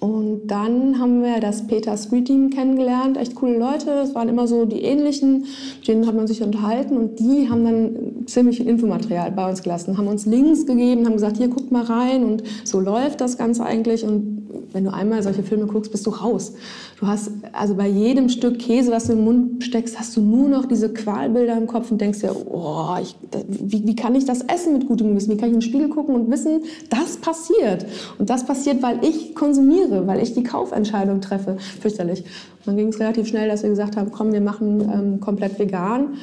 [0.00, 3.90] Und dann haben wir das Peter Street Team kennengelernt, echt coole Leute.
[3.90, 5.46] Es waren immer so die ähnlichen,
[5.78, 6.96] mit denen hat man sich unterhalten.
[6.96, 11.14] Und die haben dann ziemlich viel Infomaterial bei uns gelassen, haben uns Links gegeben, haben
[11.14, 12.24] gesagt, hier guckt mal rein.
[12.24, 14.04] Und so läuft das Ganze eigentlich.
[14.04, 14.37] Und
[14.72, 16.52] wenn du einmal solche Filme guckst, bist du raus.
[16.98, 20.48] Du hast also bei jedem Stück Käse, was du den Mund steckst, hast du nur
[20.48, 23.16] noch diese Qualbilder im Kopf und denkst dir, oh, ich,
[23.48, 25.32] wie, wie kann ich das essen mit gutem Gewissen?
[25.32, 27.86] Wie kann ich in den Spiegel gucken und wissen, das passiert?
[28.18, 31.56] Und das passiert, weil ich konsumiere, weil ich die Kaufentscheidung treffe.
[31.80, 32.20] Fürchterlich.
[32.20, 35.58] Und dann ging es relativ schnell, dass wir gesagt haben, komm, wir machen ähm, komplett
[35.58, 36.14] vegan.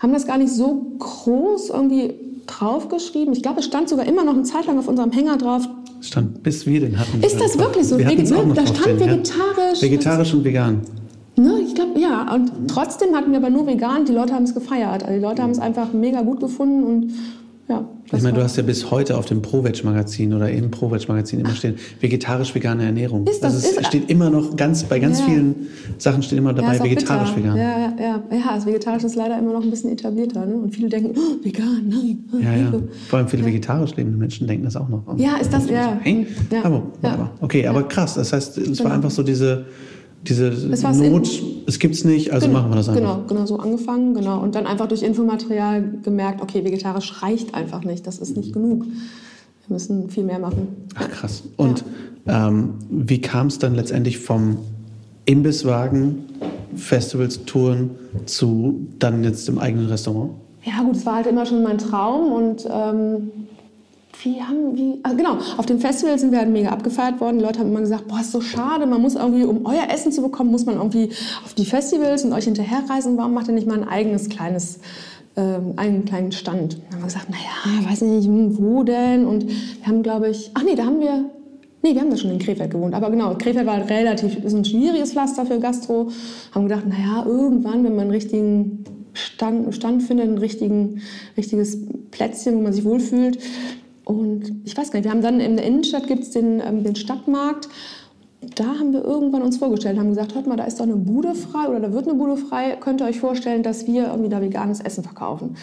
[0.00, 2.14] Haben das gar nicht so groß irgendwie
[2.46, 3.32] draufgeschrieben.
[3.32, 5.68] Ich glaube, es stand sogar immer noch eine Zeit lang auf unserem Hänger drauf,
[6.06, 7.22] stand, bis wir den hatten.
[7.22, 7.98] Ist das wirklich so?
[7.98, 8.54] Wir ne?
[8.54, 9.80] Da stand vegetarisch.
[9.80, 9.82] Ja?
[9.82, 10.80] Vegetarisch und vegan.
[11.36, 12.32] Ne, ich glaube, ja.
[12.32, 14.04] Und trotzdem hatten wir aber nur vegan.
[14.04, 15.02] Die Leute haben es gefeiert.
[15.02, 17.12] Also die Leute haben es einfach mega gut gefunden und
[17.68, 17.88] ja.
[18.12, 21.76] Ich meine, du hast ja bis heute auf dem ProVeg-Magazin oder im ProVeg-Magazin immer stehen,
[22.00, 23.26] vegetarisch-vegane Ernährung.
[23.26, 25.26] Ist das, also es ist, steht immer noch ganz, bei ganz ja.
[25.26, 25.54] vielen
[25.98, 27.56] Sachen steht immer dabei ja, vegetarisch-vegan.
[27.56, 28.22] Ja, ja, ja.
[28.30, 30.44] Ja, das Vegetarisch ist leider immer noch ein bisschen etablierter.
[30.44, 30.54] Ne?
[30.54, 32.24] Und viele denken, oh, vegan, nein.
[32.32, 32.72] Oh, ja, ja.
[33.08, 35.02] Vor allem viele vegetarisch lebende Menschen denken das auch noch.
[35.16, 35.98] Ja, ist das, ja.
[36.02, 36.64] Hey, ja.
[36.64, 38.14] Aber, aber, okay, aber krass.
[38.14, 38.90] Das heißt, es genau.
[38.90, 39.64] war einfach so diese
[40.28, 41.28] diese Not,
[41.66, 43.00] es gibt es nicht, also genau, machen wir das einfach.
[43.00, 44.40] Genau, genau, so angefangen, genau.
[44.40, 48.84] Und dann einfach durch Infomaterial gemerkt, okay, vegetarisch reicht einfach nicht, das ist nicht genug.
[49.66, 50.68] Wir müssen viel mehr machen.
[50.94, 51.42] Ach krass.
[51.56, 51.84] Und
[52.26, 52.48] ja.
[52.48, 54.58] ähm, wie kam es dann letztendlich vom
[55.24, 56.24] Imbisswagen,
[56.76, 57.90] Festivals, Touren
[58.26, 60.32] zu dann jetzt im eigenen Restaurant?
[60.64, 63.30] Ja gut, es war halt immer schon mein Traum und ähm,
[64.22, 67.38] wie haben, wie, also genau, auf dem Festival sind wir halt mega abgefeiert worden.
[67.38, 70.12] Die Leute haben immer gesagt, boah, ist so schade, man muss irgendwie, um euer Essen
[70.12, 71.10] zu bekommen, muss man irgendwie
[71.44, 73.16] auf die Festivals und euch hinterherreisen.
[73.16, 74.78] Warum macht ihr nicht mal ein eigenes kleines,
[75.36, 76.74] ähm, einen kleinen Stand?
[76.74, 79.26] Dann haben wir gesagt, naja, weiß nicht, hm, wo denn?
[79.26, 81.30] Und wir haben, glaube ich, ach nee, da haben wir,
[81.82, 82.94] Nee, wir haben da schon in Krefeld gewohnt.
[82.94, 86.08] Aber genau, Krefeld war relativ, ist ein schwieriges Pflaster für Gastro.
[86.54, 91.78] Haben gedacht, naja, irgendwann, wenn man einen richtigen Stand, Stand findet, ein richtiges
[92.10, 93.38] Plätzchen, wo man sich wohlfühlt,
[94.04, 96.84] und ich weiß gar nicht, wir haben dann in der Innenstadt gibt es den, ähm,
[96.84, 97.68] den Stadtmarkt.
[98.56, 101.34] Da haben wir irgendwann uns vorgestellt, haben gesagt, hört mal, da ist doch eine Bude
[101.34, 102.76] frei oder da wird eine Bude frei.
[102.78, 105.56] Könnt ihr euch vorstellen, dass wir irgendwie da veganes Essen verkaufen?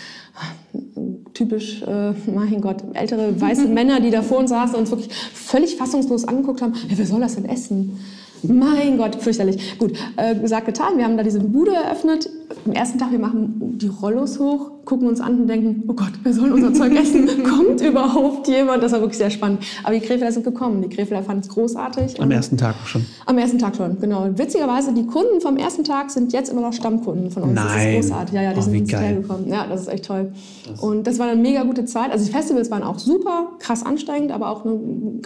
[1.35, 5.13] Typisch, äh, mein Gott, ältere weiße Männer, die da vor uns saßen und uns wirklich
[5.13, 6.73] völlig fassungslos angeguckt haben.
[6.89, 7.99] Ja, wer soll das denn essen?
[8.43, 9.77] Mein Gott, fürchterlich.
[9.77, 10.97] Gut, äh, gesagt, getan.
[10.97, 12.27] Wir haben da diese Bude eröffnet.
[12.65, 16.11] Am ersten Tag, wir machen die Rollos hoch, gucken uns an und denken, oh Gott,
[16.23, 17.27] wer soll unser Zeug essen?
[17.43, 18.83] Kommt überhaupt jemand?
[18.83, 19.63] Das war wirklich sehr spannend.
[19.83, 20.81] Aber die Krefelder sind gekommen.
[20.81, 22.21] Die Krefelder fanden es großartig.
[22.21, 23.05] Am ersten Tag schon?
[23.25, 24.27] Am ersten Tag schon, genau.
[24.35, 27.53] Witzigerweise, die Kunden vom ersten Tag sind jetzt immer noch Stammkunden von uns.
[27.53, 27.65] Nein.
[27.97, 28.35] Das ist großartig.
[28.35, 29.47] Ja, ja, die oh, sind ins Hotel gekommen.
[29.47, 30.31] Ja, das ist echt toll.
[30.79, 32.11] Und das war eine mega gute Zeit.
[32.11, 34.79] Also die Festivals waren auch super, krass anstrengend, aber auch eine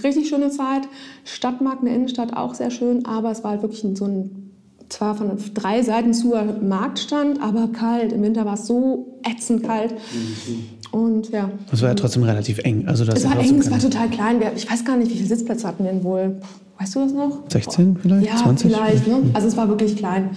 [0.04, 0.88] richtig schöne Zeit.
[1.24, 4.45] Stadtmarkt in der Innenstadt auch sehr schön, aber es war halt wirklich so ein
[4.90, 8.14] zwar von drei Seiten zu Marktstand, aber kalt.
[8.14, 9.94] Im Winter war es so ätzend kalt.
[9.94, 10.66] Mhm.
[10.92, 11.50] Und ja.
[11.72, 12.88] Es war ja trotzdem relativ eng.
[12.88, 14.42] Also das es war eng, es war total klein.
[14.56, 16.40] Ich weiß gar nicht, wie viele Sitzplätze hatten wir denn wohl.
[16.80, 17.44] Weißt du das noch?
[17.50, 18.28] 16 vielleicht?
[18.28, 18.72] Ja, 20?
[18.72, 19.08] vielleicht.
[19.08, 19.24] Ne?
[19.34, 20.32] Also es war wirklich klein.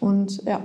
[0.00, 0.60] Und ja,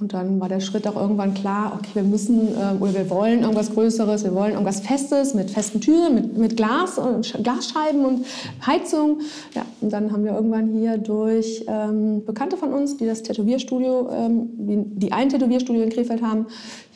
[0.00, 3.40] und dann war der Schritt auch irgendwann klar, okay, wir müssen äh, oder wir wollen
[3.40, 8.24] irgendwas Größeres, wir wollen irgendwas Festes mit festen Türen, mit, mit Glas und Glasscheiben und
[8.64, 9.20] Heizung.
[9.54, 14.08] Ja, und dann haben wir irgendwann hier durch ähm, Bekannte von uns, die das Tätowierstudio,
[14.12, 16.46] ähm, die ein Tätowierstudio in Krefeld haben,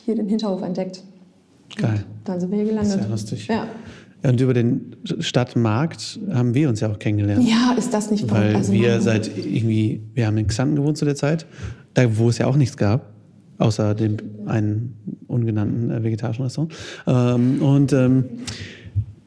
[0.05, 1.03] hier den Hinterhof entdeckt.
[1.75, 2.05] Geil.
[2.19, 2.99] Und dann sind wir hier gelandet.
[2.99, 3.47] Sehr lustig.
[3.47, 3.67] Ja.
[4.23, 7.47] Und über den Stadtmarkt haben wir uns ja auch kennengelernt.
[7.47, 11.03] Ja, ist das nicht Weil also wir seit irgendwie, wir haben in Xanten gewohnt zu
[11.05, 11.45] der Zeit
[11.93, 13.11] da wo es ja auch nichts gab,
[13.57, 14.95] außer dem einen
[15.27, 16.73] ungenannten äh, vegetarischen Restaurant.
[17.07, 18.25] Ähm, und ähm,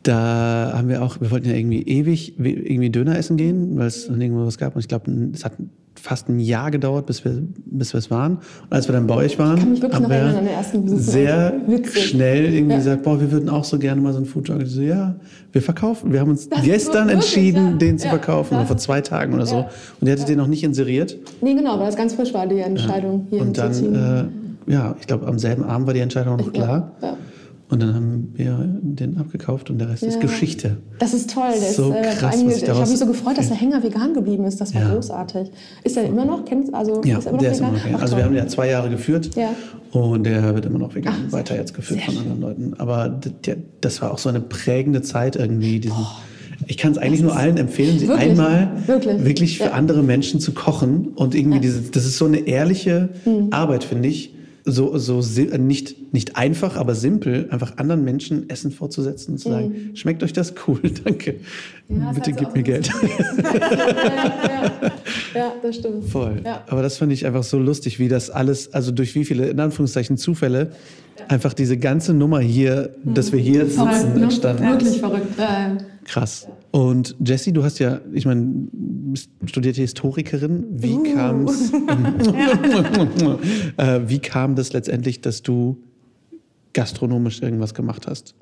[0.06, 4.08] da haben wir auch, wir wollten ja irgendwie ewig irgendwie Döner essen gehen, weil es
[4.08, 4.74] irgendwo was gab.
[4.74, 5.52] Und ich glaube, es hat
[5.98, 8.36] fast ein Jahr gedauert, bis wir, bis wir es waren.
[8.36, 9.60] Und als wir dann bei euch waren,
[9.92, 11.54] haben wir sehr
[11.92, 12.78] schnell irgendwie ja.
[12.78, 14.62] gesagt, boah, wir würden auch so gerne mal so einen Foodtruck.
[14.62, 15.16] Ich so, ja,
[15.52, 16.12] wir verkaufen.
[16.12, 17.76] Wir haben uns das gestern entschieden, ja.
[17.76, 18.64] den zu verkaufen, ja.
[18.64, 19.66] vor zwei Tagen oder so.
[20.00, 21.16] Und ihr hattet den noch nicht inseriert?
[21.40, 24.30] Nee, genau, weil das ganz frisch war, die Entscheidung hier Und dann,
[24.68, 26.92] äh, ja, ich glaube, am selben Abend war die Entscheidung noch klar.
[27.02, 27.16] Ja.
[27.68, 30.08] Und dann haben wir den abgekauft und der Rest ja.
[30.08, 30.76] ist Geschichte.
[31.00, 31.50] Das ist toll.
[31.52, 34.14] Das so ist, äh, krass, ich, ich habe mich so gefreut, dass der Hänger vegan
[34.14, 34.60] geblieben ist.
[34.60, 34.94] Das war ja.
[34.94, 35.50] großartig.
[35.82, 36.44] Ist er immer noch?
[36.44, 37.68] Kennt, also, ja, ist er immer der noch ist vegan?
[37.68, 38.00] immer noch vegan.
[38.00, 39.50] Also wir haben ja zwei Jahre geführt ja.
[39.90, 42.74] und der wird immer noch vegan Ach, weiter jetzt geführt von anderen Leuten.
[42.78, 45.80] Aber der, das war auch so eine prägende Zeit irgendwie.
[45.80, 46.06] Diesen, oh.
[46.68, 49.70] Ich kann es eigentlich nur allen empfehlen, sie wirklich, einmal wirklich, wirklich für ja.
[49.72, 53.48] andere Menschen zu kochen und irgendwie diese, das ist so eine ehrliche hm.
[53.50, 54.35] Arbeit, finde ich
[54.66, 55.20] so, so
[55.56, 59.96] nicht, nicht einfach, aber simpel, einfach anderen Menschen Essen vorzusetzen und zu sagen, mhm.
[59.96, 61.36] schmeckt euch das cool, danke.
[61.88, 62.88] Ja, Bitte gib mir Geld.
[63.42, 64.90] ja, ja,
[65.34, 66.04] ja, das stimmt.
[66.06, 66.42] Voll.
[66.66, 69.60] Aber das fand ich einfach so lustig, wie das alles, also durch wie viele, in
[69.60, 70.72] Anführungszeichen, Zufälle,
[71.28, 73.14] einfach diese ganze Nummer hier, mhm.
[73.14, 74.22] dass wir hier sitzen, ne?
[74.24, 75.38] entstanden Wirklich verrückt.
[75.38, 76.48] Äh, Krass.
[76.76, 78.68] Und Jessie, du hast ja, ich meine,
[79.46, 80.66] studierte Historikerin.
[80.72, 81.14] Wie uh.
[81.14, 81.72] kam es?
[83.78, 85.78] äh, wie kam das letztendlich, dass du
[86.74, 88.34] gastronomisch irgendwas gemacht hast?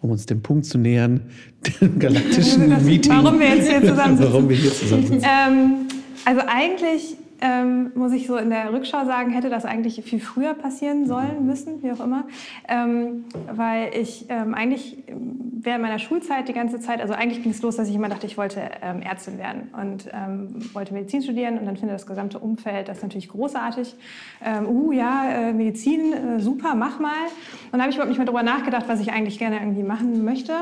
[0.00, 1.22] Um uns dem Punkt zu nähern,
[1.80, 3.10] dem galaktischen Meeting.
[3.10, 4.32] Warum wir jetzt hier zusammen sitzen.
[4.32, 5.24] Warum wir hier zusammen sitzen.
[5.24, 5.88] Ähm,
[6.24, 10.54] also eigentlich ähm, muss ich so in der Rückschau sagen, hätte das eigentlich viel früher
[10.54, 12.24] passieren sollen, müssen, wie auch immer.
[12.68, 17.62] Ähm, weil ich ähm, eigentlich während meiner Schulzeit die ganze Zeit, also eigentlich ging es
[17.62, 21.58] los, dass ich immer dachte, ich wollte ähm, Ärztin werden und ähm, wollte Medizin studieren
[21.58, 23.94] und dann finde das gesamte Umfeld das natürlich großartig.
[24.44, 27.10] Ähm, uh, ja, äh, Medizin, äh, super, mach mal.
[27.66, 30.24] Und dann habe ich überhaupt nicht mehr darüber nachgedacht, was ich eigentlich gerne irgendwie machen
[30.24, 30.52] möchte.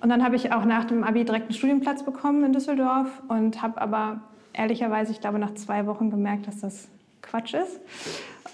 [0.00, 3.62] Und dann habe ich auch nach dem Abi direkt einen Studienplatz bekommen in Düsseldorf und
[3.62, 4.20] habe aber
[4.54, 6.88] ehrlicherweise, ich glaube, nach zwei Wochen gemerkt, dass das
[7.22, 7.80] Quatsch ist.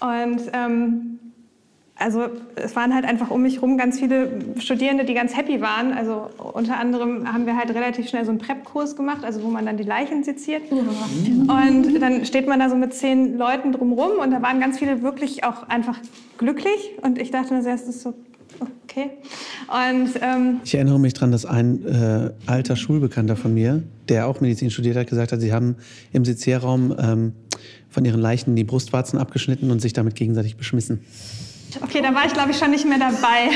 [0.01, 1.19] Und ähm,
[2.01, 5.93] also es waren halt einfach um mich herum ganz viele Studierende, die ganz happy waren.
[5.93, 9.67] Also unter anderem haben wir halt relativ schnell so einen Prep-Kurs gemacht, also wo man
[9.67, 10.73] dann die Leichen seziert.
[10.73, 15.03] Und dann steht man da so mit zehn Leuten drumrum und da waren ganz viele
[15.03, 15.99] wirklich auch einfach
[16.39, 16.93] glücklich.
[17.03, 18.15] Und ich dachte mir zuerst, das ist so
[18.91, 19.11] Okay.
[19.69, 24.41] Und, ähm ich erinnere mich daran, dass ein äh, alter Schulbekannter von mir, der auch
[24.41, 25.77] Medizin studiert hat, gesagt hat, sie haben
[26.13, 27.33] im Sezierraum ähm,
[27.89, 31.01] von ihren Leichen die Brustwarzen abgeschnitten und sich damit gegenseitig beschmissen.
[31.83, 33.51] Okay, da war ich glaube ich schon nicht mehr dabei.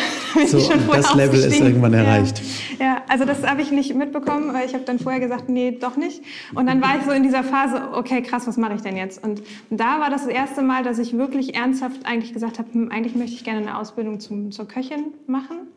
[0.47, 0.59] so,
[0.93, 2.41] das Level ist irgendwann erreicht.
[2.79, 5.73] Ja, ja also das habe ich nicht mitbekommen, weil ich habe dann vorher gesagt, nee,
[5.73, 6.23] doch nicht.
[6.55, 9.23] Und dann war ich so in dieser Phase, okay, krass, was mache ich denn jetzt?
[9.23, 12.91] Und da war das, das erste Mal, dass ich wirklich ernsthaft eigentlich gesagt habe, hm,
[12.91, 15.69] eigentlich möchte ich gerne eine Ausbildung zum, zur Köchin machen.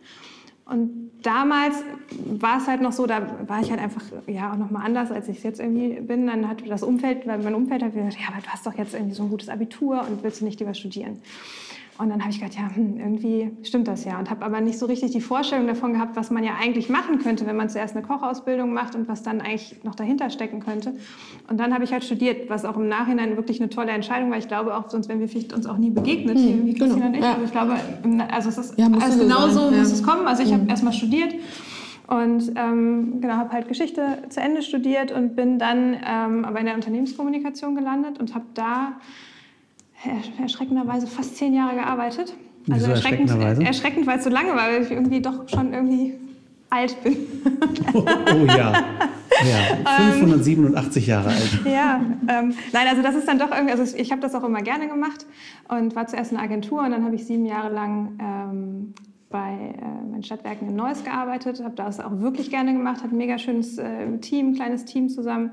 [0.66, 1.76] Und damals
[2.26, 5.12] war es halt noch so, da war ich halt einfach ja auch noch mal anders,
[5.12, 6.28] als ich es jetzt irgendwie bin.
[6.28, 8.94] Dann hat das Umfeld, weil mein Umfeld hat gesagt, ja, aber du hast doch jetzt
[8.94, 11.22] irgendwie so ein gutes Abitur und willst du nicht lieber studieren?
[12.00, 14.20] Und dann habe ich gedacht, ja, hm, irgendwie stimmt das ja.
[14.20, 17.18] Und habe aber nicht so richtig die Vorstellung davon gehabt, was man ja eigentlich machen
[17.20, 20.94] könnte, wenn man zuerst eine Kochausbildung macht und was dann eigentlich noch dahinter stecken könnte.
[21.50, 24.38] Und dann habe ich halt studiert, was auch im Nachhinein wirklich eine tolle Entscheidung war.
[24.38, 27.08] Ich glaube auch, sonst wären wir vielleicht uns auch nie begegnet, hm, wie Christine genau.
[27.08, 27.24] und ich.
[27.24, 27.34] Ja.
[27.34, 27.76] Aber ich glaube,
[28.32, 30.28] also es ist ja, also genau so muss es kommen.
[30.28, 30.70] Also ich habe mhm.
[30.70, 31.34] erst mal studiert
[32.08, 36.66] und ähm, genau, habe halt Geschichte zu Ende studiert und bin dann ähm, aber in
[36.66, 38.94] der Unternehmenskommunikation gelandet und habe da
[40.42, 42.34] erschreckenderweise fast zehn Jahre gearbeitet.
[42.70, 43.30] Also erschreckend,
[43.62, 46.16] erschreckend, weil es so lange war, weil ich irgendwie doch schon irgendwie
[46.70, 47.16] alt bin.
[47.94, 48.84] oh, oh ja.
[49.46, 51.60] Ja, 587 Jahre alt.
[51.66, 54.62] Ja, ähm, nein, also das ist dann doch irgendwie, also ich habe das auch immer
[54.62, 55.26] gerne gemacht
[55.70, 58.94] und war zuerst in einer Agentur und dann habe ich sieben Jahre lang ähm,
[59.30, 63.18] bei äh, meinen Stadtwerken in Neuss gearbeitet, habe das auch wirklich gerne gemacht, hatte ein
[63.18, 65.52] mega schönes äh, Team, kleines Team zusammen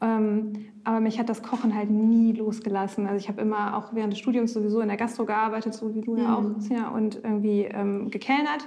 [0.00, 0.52] ähm,
[0.84, 3.06] aber mich hat das Kochen halt nie losgelassen.
[3.06, 6.00] Also ich habe immer auch während des Studiums sowieso in der Gastro gearbeitet, so wie
[6.00, 6.54] du ja auch, mhm.
[6.54, 8.66] Christina, und irgendwie ähm, gekellnert.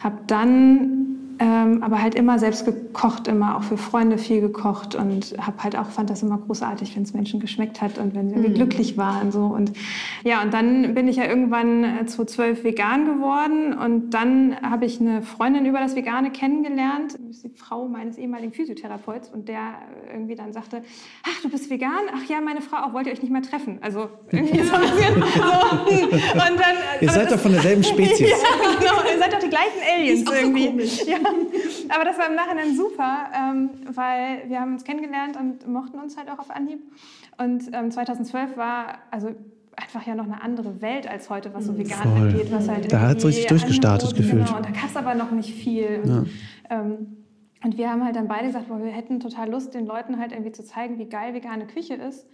[0.00, 5.34] Habe dann ähm, aber halt immer selbst gekocht, immer auch für Freunde viel gekocht und
[5.38, 8.36] habe halt auch fand das immer großartig, wenn es Menschen geschmeckt hat und wenn sie
[8.36, 8.54] irgendwie mhm.
[8.54, 9.44] glücklich waren so.
[9.44, 9.72] Und
[10.24, 15.00] ja und dann bin ich ja irgendwann 2012 äh, vegan geworden und dann habe ich
[15.00, 19.74] eine Freundin über das Vegane kennengelernt, die Frau meines ehemaligen Physiotherapeuten und der
[20.12, 20.82] irgendwie dann sagte,
[21.24, 23.78] ach du bist vegan, ach ja meine Frau auch wollt ihr euch nicht mehr treffen,
[23.82, 26.16] also irgendwie so ein bisschen so.
[26.36, 28.30] Und dann ihr seid doch von derselben Spezies.
[28.30, 28.36] ja,
[28.78, 30.86] genau, ihr seid doch die gleichen Aliens irgendwie.
[30.86, 31.18] so ja.
[31.94, 36.16] Aber das war im Nachhinein super, ähm, weil wir haben uns kennengelernt und mochten uns
[36.16, 36.80] halt auch auf Anhieb.
[37.38, 39.34] Und ähm, 2012 war also
[39.76, 41.78] einfach ja noch eine andere Welt als heute, was so mhm.
[41.78, 42.28] vegan Voll.
[42.28, 42.50] angeht.
[42.50, 44.46] Was halt da hat es richtig durchgestartet gefühlt.
[44.46, 46.00] Genau, und da gab es aber noch nicht viel.
[46.02, 46.24] Und, ja.
[46.70, 47.16] ähm,
[47.62, 50.32] und wir haben halt dann beide gesagt, boah, wir hätten total Lust, den Leuten halt
[50.32, 52.26] irgendwie zu zeigen, wie geil vegane Küche ist.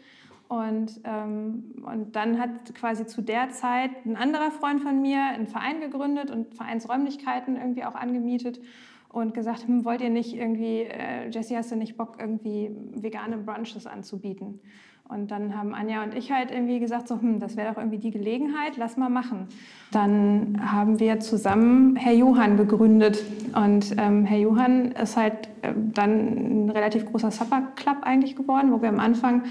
[0.49, 5.47] Und, ähm, und dann hat quasi zu der Zeit ein anderer Freund von mir einen
[5.47, 8.61] Verein gegründet und Vereinsräumlichkeiten irgendwie auch angemietet
[9.09, 13.39] und gesagt, hm, wollt ihr nicht irgendwie, äh, Jessie, hast du nicht Bock, irgendwie vegane
[13.39, 14.61] Brunches anzubieten?
[15.09, 17.99] Und dann haben Anja und ich halt irgendwie gesagt, so, hm, das wäre doch irgendwie
[17.99, 19.47] die Gelegenheit, lass mal machen.
[19.91, 23.23] Dann haben wir zusammen Herr Johann gegründet.
[23.55, 28.73] Und ähm, Herr Johann ist halt äh, dann ein relativ großer Supper Club eigentlich geworden,
[28.73, 29.43] wo wir am Anfang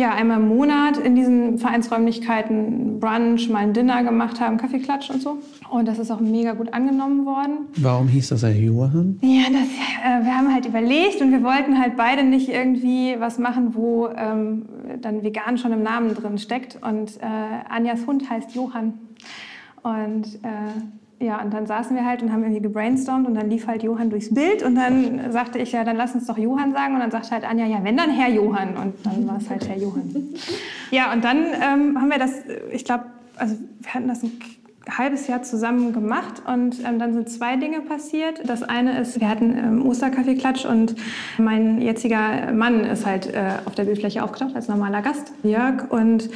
[0.00, 5.20] ja, einmal im Monat in diesen Vereinsräumlichkeiten Brunch, mal ein Dinner gemacht haben, Kaffeeklatsch und
[5.20, 5.38] so.
[5.68, 7.68] Und das ist auch mega gut angenommen worden.
[7.76, 9.18] Warum hieß das Herr Johann?
[9.20, 13.38] Ja, das, äh, wir haben halt überlegt und wir wollten halt beide nicht irgendwie was
[13.38, 14.64] machen, wo ähm,
[15.02, 16.78] dann vegan schon im Namen drin steckt.
[16.82, 17.26] Und äh,
[17.68, 18.94] Anjas Hund heißt Johann.
[19.82, 20.80] Und äh,
[21.20, 24.08] ja, und dann saßen wir halt und haben irgendwie gebrainstormt und dann lief halt Johann
[24.08, 27.10] durchs Bild und dann sagte ich, ja, dann lass uns doch Johann sagen und dann
[27.10, 30.10] sagte halt Anja, ja, wenn dann Herr Johann und dann war es halt Herr Johann.
[30.92, 32.32] Ja, und dann ähm, haben wir das,
[32.72, 33.04] ich glaube,
[33.36, 34.32] also wir hatten das ein
[34.88, 38.42] halbes Jahr zusammen gemacht und ähm, dann sind zwei Dinge passiert.
[38.48, 40.96] Das eine ist, wir hatten ähm, Osterkaffeeklatsch und
[41.38, 46.28] mein jetziger Mann ist halt äh, auf der Bildfläche aufgetaucht als normaler Gast, Jörg, und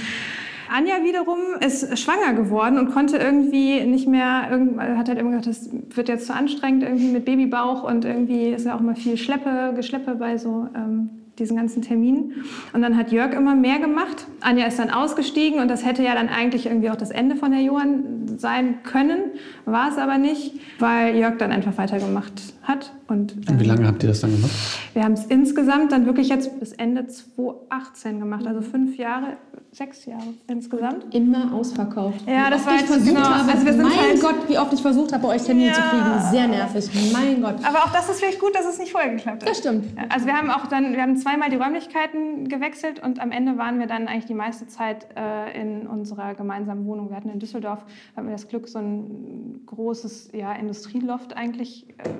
[0.74, 4.50] Anja wiederum ist schwanger geworden und konnte irgendwie nicht mehr,
[4.98, 8.66] hat halt immer gesagt, das wird jetzt zu anstrengend irgendwie mit Babybauch und irgendwie ist
[8.66, 12.44] ja auch immer viel Schleppe, Geschleppe bei so ähm, diesen ganzen Terminen.
[12.72, 14.26] Und dann hat Jörg immer mehr gemacht.
[14.40, 17.52] Anja ist dann ausgestiegen und das hätte ja dann eigentlich irgendwie auch das Ende von
[17.52, 19.20] Herr Johann sein können,
[19.64, 22.32] war es aber nicht, weil Jörg dann einfach weitergemacht
[22.62, 22.92] hat.
[23.06, 24.50] Und, ähm, und wie lange habt ihr das dann gemacht?
[24.92, 29.36] Wir haben es insgesamt dann wirklich jetzt bis Ende 2018 gemacht, also fünf Jahre,
[29.74, 31.14] sechs Jahre insgesamt.
[31.14, 32.26] Immer ausverkauft.
[32.26, 33.50] Ja, das war ich versucht genau, habe.
[33.50, 35.74] Also wir sind mein halt Gott, wie oft ich versucht habe, bei euch Termine ja.
[35.74, 36.30] zu kriegen.
[36.30, 37.12] Sehr nervig.
[37.12, 37.56] Mein Gott.
[37.64, 39.48] Aber auch das ist vielleicht gut, dass es nicht vorher geklappt hat.
[39.48, 39.86] Das stimmt.
[40.08, 43.78] Also wir haben auch dann, wir haben zweimal die Räumlichkeiten gewechselt und am Ende waren
[43.78, 47.10] wir dann eigentlich die meiste Zeit äh, in unserer gemeinsamen Wohnung.
[47.10, 47.84] Wir hatten in Düsseldorf,
[48.16, 52.10] hatten wir das Glück, so ein großes ja, Industrieloft eigentlich äh,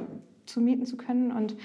[0.46, 1.56] zu mieten zu können und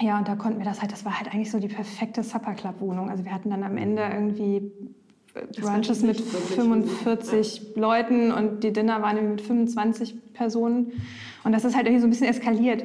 [0.00, 2.54] ja, und da konnten wir das halt, das war halt eigentlich so die perfekte Supper
[2.54, 3.10] Club Wohnung.
[3.10, 4.72] Also wir hatten dann am Ende irgendwie
[5.60, 10.92] Brunches mit 45 Leuten und die Dinner waren mit 25 Personen.
[11.42, 12.84] Und das ist halt irgendwie so ein bisschen eskaliert.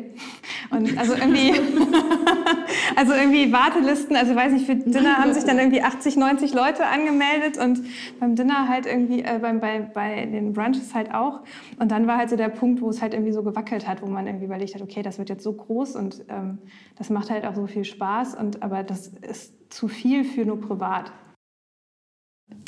[0.69, 1.53] Und also irgendwie,
[2.95, 6.85] also irgendwie Wartelisten, also weiß nicht, für Dinner haben sich dann irgendwie 80, 90 Leute
[6.85, 7.81] angemeldet und
[8.19, 11.41] beim Dinner halt irgendwie, äh, beim, bei, bei den Brunches halt auch.
[11.79, 14.07] Und dann war halt so der Punkt, wo es halt irgendwie so gewackelt hat, wo
[14.07, 16.57] man irgendwie überlegt hat, okay, das wird jetzt so groß und ähm,
[16.97, 20.59] das macht halt auch so viel Spaß, und, aber das ist zu viel für nur
[20.59, 21.13] privat.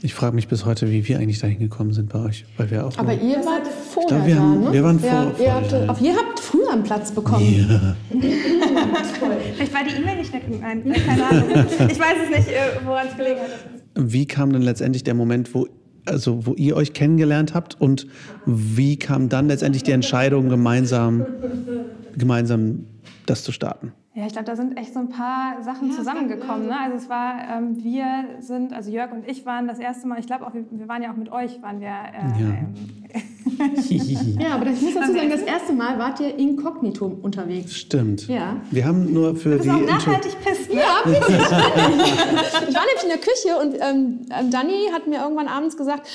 [0.03, 2.87] Ich frage mich bis heute, wie wir eigentlich dahin gekommen sind bei euch, weil wir
[2.87, 2.97] auch.
[2.97, 4.73] Aber ihr wart vorher glaub, wir da, haben, ne?
[4.73, 7.67] Wir waren vor, ja, ihr, habt, auf, ihr habt früher einen Platz bekommen.
[7.69, 7.95] Ja.
[9.53, 10.43] Vielleicht war die E-Mail nicht weg.
[10.49, 11.49] Nein, keine Ahnung.
[11.87, 14.11] Ich weiß es nicht, äh, woran es gelegen hat.
[14.11, 15.67] Wie kam denn letztendlich der Moment, wo,
[16.05, 18.07] also wo ihr euch kennengelernt habt und
[18.47, 21.27] wie kam dann letztendlich die Entscheidung, gemeinsam,
[22.17, 22.85] gemeinsam
[23.27, 23.93] das zu starten?
[24.13, 26.67] Ja, ich glaube, da sind echt so ein paar Sachen ja, zusammengekommen.
[26.67, 26.77] Ne?
[26.77, 30.27] Also es war, ähm, wir sind, also Jörg und ich waren das erste Mal, ich
[30.27, 31.87] glaube auch, wir, wir, waren ja auch mit euch, waren wir.
[31.87, 32.49] Äh, ja.
[32.49, 32.73] Ähm,
[34.39, 37.73] ja, aber ich muss dazu sagen, das erste Mal wart ihr inkognito unterwegs.
[37.73, 38.27] Stimmt.
[38.27, 38.57] Ja.
[38.69, 39.69] Wir haben nur für du die.
[39.69, 40.81] Auch nachhaltig pisst, ne?
[40.81, 45.77] Ja, ich war nämlich in der Küche und ähm, ähm Dani hat mir irgendwann abends
[45.77, 46.09] gesagt,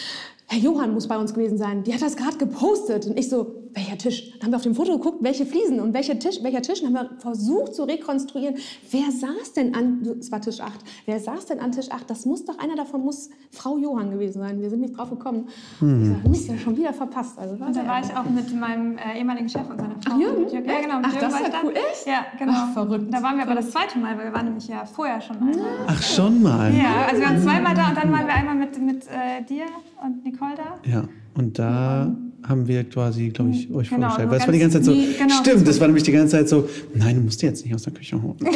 [0.48, 1.82] Herr Johann muss bei uns gewesen sein.
[1.82, 3.06] Die hat das gerade gepostet.
[3.06, 4.32] Und ich so, welcher Tisch?
[4.32, 6.80] Dann haben wir auf dem Foto geguckt, welche Fliesen und welcher Tisch, welcher Tisch.
[6.80, 8.56] Dann haben wir versucht zu rekonstruieren,
[8.90, 10.72] wer saß denn an, es war Tisch 8,
[11.04, 12.08] wer saß denn an Tisch 8?
[12.08, 14.60] Das muss doch, einer davon muss Frau Johann gewesen sein.
[14.60, 15.48] Wir sind nicht drauf gekommen.
[15.80, 16.02] Hm.
[16.02, 17.38] Ich sag, Mist, ja schon wieder verpasst.
[17.38, 20.14] Also, und da war ich auch mit meinem äh, ehemaligen Chef und seiner Frau.
[20.14, 20.48] Ach, Jürgen?
[20.48, 21.00] Ja, genau.
[21.02, 21.74] Ach, das ist ja cool.
[21.74, 22.06] Echt?
[22.06, 22.52] Ja, genau.
[22.54, 23.12] Ach, verrückt.
[23.12, 25.54] Da waren wir aber das zweite Mal, weil wir waren nämlich ja vorher schon einmal.
[25.86, 26.72] Ach, schon mal?
[26.74, 29.66] Ja, also wir waren zweimal da und dann waren wir einmal mit, mit äh, dir
[30.02, 30.90] und Nicole da.
[30.90, 31.04] Ja.
[31.34, 32.16] Und da
[32.48, 34.30] haben wir quasi, glaube ich, euch genau, vorgestellt.
[34.30, 36.36] Weil es war die ganze Zeit so, nie, genau, stimmt, das war nämlich die ganze
[36.36, 38.36] Zeit so, nein, du musst jetzt nicht aus der Küche holen.
[38.40, 38.50] ja,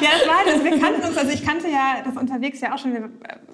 [0.00, 2.92] das war also wir kannten uns, also ich kannte ja das unterwegs ja auch schon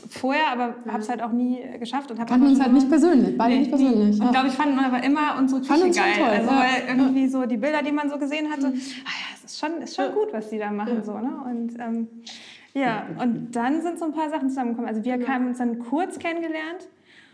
[0.09, 2.11] vorher, aber habe es halt auch nie geschafft.
[2.11, 4.19] Und kannten uns halt nicht persönlich, beide nee, nicht persönlich.
[4.19, 4.25] Ja.
[4.25, 6.15] Und glaube ich, fanden aber immer unsere Küche geil.
[6.19, 6.59] Toll, also ja.
[6.61, 8.81] weil irgendwie so die Bilder, die man so gesehen hatte, mhm.
[9.05, 11.03] ah ja, es ist schon, ist schon gut, was die da machen.
[11.05, 11.31] So, ne?
[11.45, 12.09] Und ähm,
[12.75, 14.89] ja, und dann sind so ein paar Sachen zusammengekommen.
[14.89, 16.89] Also wir haben uns dann kurz kennengelernt.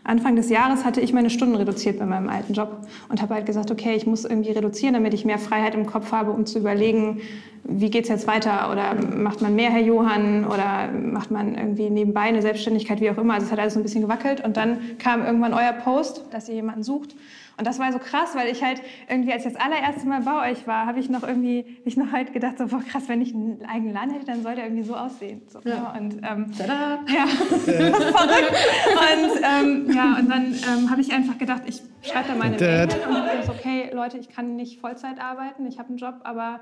[0.07, 2.77] Anfang des Jahres hatte ich meine Stunden reduziert bei meinem alten Job
[3.09, 6.11] und habe halt gesagt, okay, ich muss irgendwie reduzieren, damit ich mehr Freiheit im Kopf
[6.11, 7.21] habe, um zu überlegen,
[7.67, 11.89] wie geht es jetzt weiter oder macht man mehr, Herr Johann, oder macht man irgendwie
[11.89, 13.35] nebenbei eine Selbstständigkeit, wie auch immer.
[13.35, 16.49] Also es hat alles so ein bisschen gewackelt und dann kam irgendwann euer Post, dass
[16.49, 17.15] ihr jemanden sucht
[17.57, 20.51] und das war so krass, weil ich halt irgendwie, als ich das allererste Mal bei
[20.51, 23.33] euch war, habe ich noch irgendwie, ich noch halt gedacht, so, boah, krass, wenn ich
[23.33, 25.41] einen eigenen Laden hätte, dann soll der irgendwie so aussehen.
[25.47, 25.95] So, ja.
[25.97, 26.99] Und, ähm, Tada!
[27.07, 28.53] Ja, verrückt.
[29.07, 32.83] Und, ähm, ja, und dann ähm, habe ich einfach gedacht, ich schreibe da meine Mail
[32.85, 36.59] und habe gesagt, okay, Leute, ich kann nicht Vollzeit arbeiten, ich habe einen Job, aber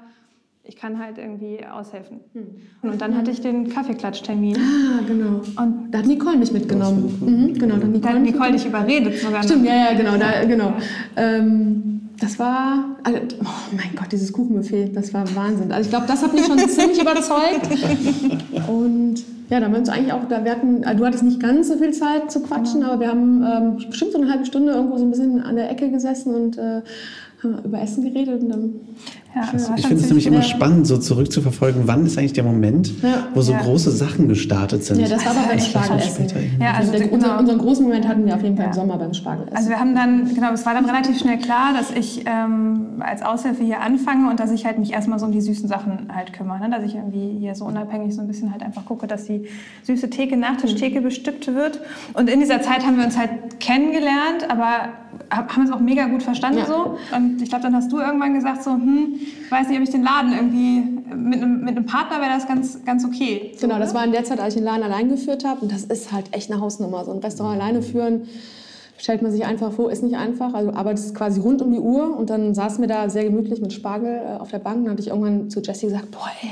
[0.67, 2.19] ich kann halt irgendwie aushelfen.
[2.33, 2.47] Hm.
[2.81, 4.57] Und dann hatte ich den Kaffeeklatschtermin.
[4.57, 5.41] Ah, genau.
[5.61, 7.17] Und da hat Nicole mich mitgenommen.
[7.21, 9.43] Mhm, genau, da Nicole, da hat Nicole dich überredet sogar.
[9.43, 10.17] Stimmt, ja, ja, genau.
[10.17, 10.73] Da, genau.
[11.15, 15.71] Ähm, das war, also, oh mein Gott, dieses Kuchenbuffet, das war Wahnsinn.
[15.71, 17.67] Also ich glaube, das hat mich schon ziemlich überzeugt.
[18.69, 21.39] Und ja, da haben wir uns eigentlich auch, da wir hatten, also du hattest nicht
[21.39, 22.93] ganz so viel Zeit zu quatschen, genau.
[22.93, 25.69] aber wir haben ähm, bestimmt so eine halbe Stunde irgendwo so ein bisschen an der
[25.69, 26.81] Ecke gesessen und äh,
[27.43, 28.73] haben über Essen geredet und dann
[29.35, 32.93] ja, also ich finde es nämlich immer spannend, so zurückzuverfolgen, wann ist eigentlich der Moment,
[33.03, 33.27] ja.
[33.33, 33.59] wo so ja.
[33.59, 35.01] große Sachen gestartet sind.
[35.01, 36.27] Ja, das war aber beim Spargelessen.
[36.57, 37.13] Ja, also der, genau.
[37.15, 39.57] unser, unseren großen Moment hatten wir auf jeden Fall im Sommer beim Spargelessen.
[39.57, 43.23] Also wir haben dann, genau, es war dann relativ schnell klar, dass ich ähm, als
[43.23, 46.31] Aushilfe hier anfange und dass ich halt mich erstmal so um die süßen Sachen halt
[46.31, 46.59] kümmere.
[46.59, 46.69] Ne?
[46.69, 49.49] Dass ich irgendwie hier so unabhängig so ein bisschen halt einfach gucke, dass die
[49.83, 51.03] süße Theke, Nachtischtheke mhm.
[51.03, 51.81] bestückt wird.
[52.13, 54.93] Und in dieser Zeit haben wir uns halt kennengelernt, aber
[55.29, 56.97] haben uns auch mega gut verstanden so.
[57.15, 59.91] Und ich glaube, dann hast du irgendwann gesagt so, hm, ich weiß nicht, ob ich
[59.91, 60.81] den Laden irgendwie
[61.15, 63.51] mit einem, mit einem Partner wäre das ganz, ganz okay.
[63.59, 65.61] Genau, das war in der Zeit, als ich den Laden allein geführt habe.
[65.61, 67.05] Und das ist halt echt eine Hausnummer.
[67.05, 68.27] So ein Restaurant alleine führen,
[68.97, 70.53] stellt man sich einfach vor, ist nicht einfach.
[70.53, 72.17] Also arbeitest quasi rund um die Uhr.
[72.17, 74.77] Und dann saßen wir da sehr gemütlich mit Spargel äh, auf der Bank.
[74.77, 76.51] Und dann hatte ich irgendwann zu Jessie gesagt, boah, ey,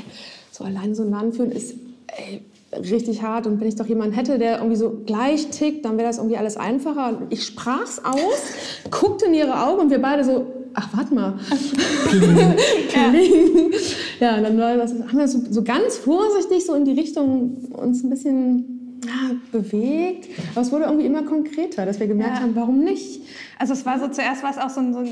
[0.50, 1.74] so alleine so einen Laden führen ist
[2.06, 2.42] ey,
[2.78, 3.46] richtig hart.
[3.46, 6.36] Und wenn ich doch jemanden hätte, der irgendwie so gleich tickt, dann wäre das irgendwie
[6.36, 7.08] alles einfacher.
[7.08, 11.38] Und ich sprach's aus, guckte in ihre Augen und wir beide so, ach, warte mal.
[12.88, 13.72] Kling.
[14.20, 14.36] Ja.
[14.36, 18.04] ja, dann war das, haben wir so, so ganz vorsichtig so in die Richtung uns
[18.04, 20.28] ein bisschen ja, bewegt.
[20.52, 22.42] Aber es wurde irgendwie immer konkreter, dass wir gemerkt ja.
[22.42, 23.22] haben, warum nicht?
[23.58, 25.08] Also es war so, zuerst war es auch so ein, so ein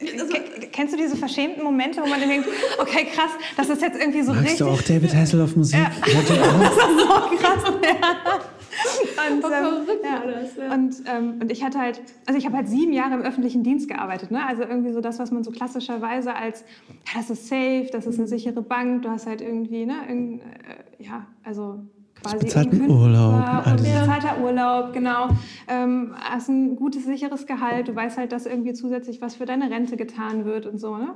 [0.00, 0.34] also,
[0.72, 4.32] Kennst du diese verschämten Momente, wo man denkt, okay, krass, das ist jetzt irgendwie so
[4.32, 4.58] Magst richtig...
[4.60, 5.80] du auch David Hasselhoff Musik?
[5.80, 5.90] Ja.
[6.00, 8.40] das ist so krass, ja.
[9.30, 10.22] Und, ähm, ja.
[10.24, 10.72] Das, ja.
[10.72, 13.88] und, ähm, und ich hatte halt, also ich habe halt sieben Jahre im öffentlichen Dienst
[13.88, 14.46] gearbeitet, ne?
[14.46, 18.18] Also irgendwie so das, was man so klassischerweise als, ja, das ist safe, das ist
[18.18, 21.80] eine sichere Bank, du hast halt irgendwie, ne, irgend, äh, ja, also
[22.22, 23.66] quasi bezahlten Urlaub.
[23.66, 25.28] Und bezahlter Urlaub, genau.
[25.66, 27.88] Ähm, hast ein gutes, sicheres Gehalt.
[27.88, 30.96] Du weißt halt, dass irgendwie zusätzlich was für deine Rente getan wird und so.
[30.96, 31.14] Ne?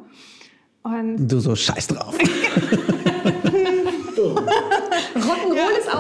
[0.82, 2.16] Und du so scheiß drauf.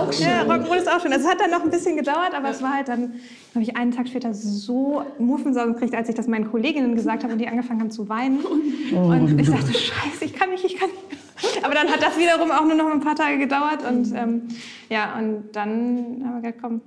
[0.08, 0.26] Auch schön.
[0.26, 1.12] Ja, Rock'n'Roll ist auch schön.
[1.12, 3.14] Also es hat dann noch ein bisschen gedauert, aber es war halt dann,
[3.54, 7.32] habe ich einen Tag später so Muffensaugen gekriegt, als ich das meinen Kolleginnen gesagt habe
[7.32, 8.40] und die angefangen haben zu weinen.
[8.94, 11.64] Oh, und ich dachte, scheiße, ich kann nicht, ich kann nicht.
[11.64, 14.48] Aber dann hat das wiederum auch nur noch ein paar Tage gedauert und ähm,
[14.88, 16.80] ja, und dann haben wir gesagt, komm,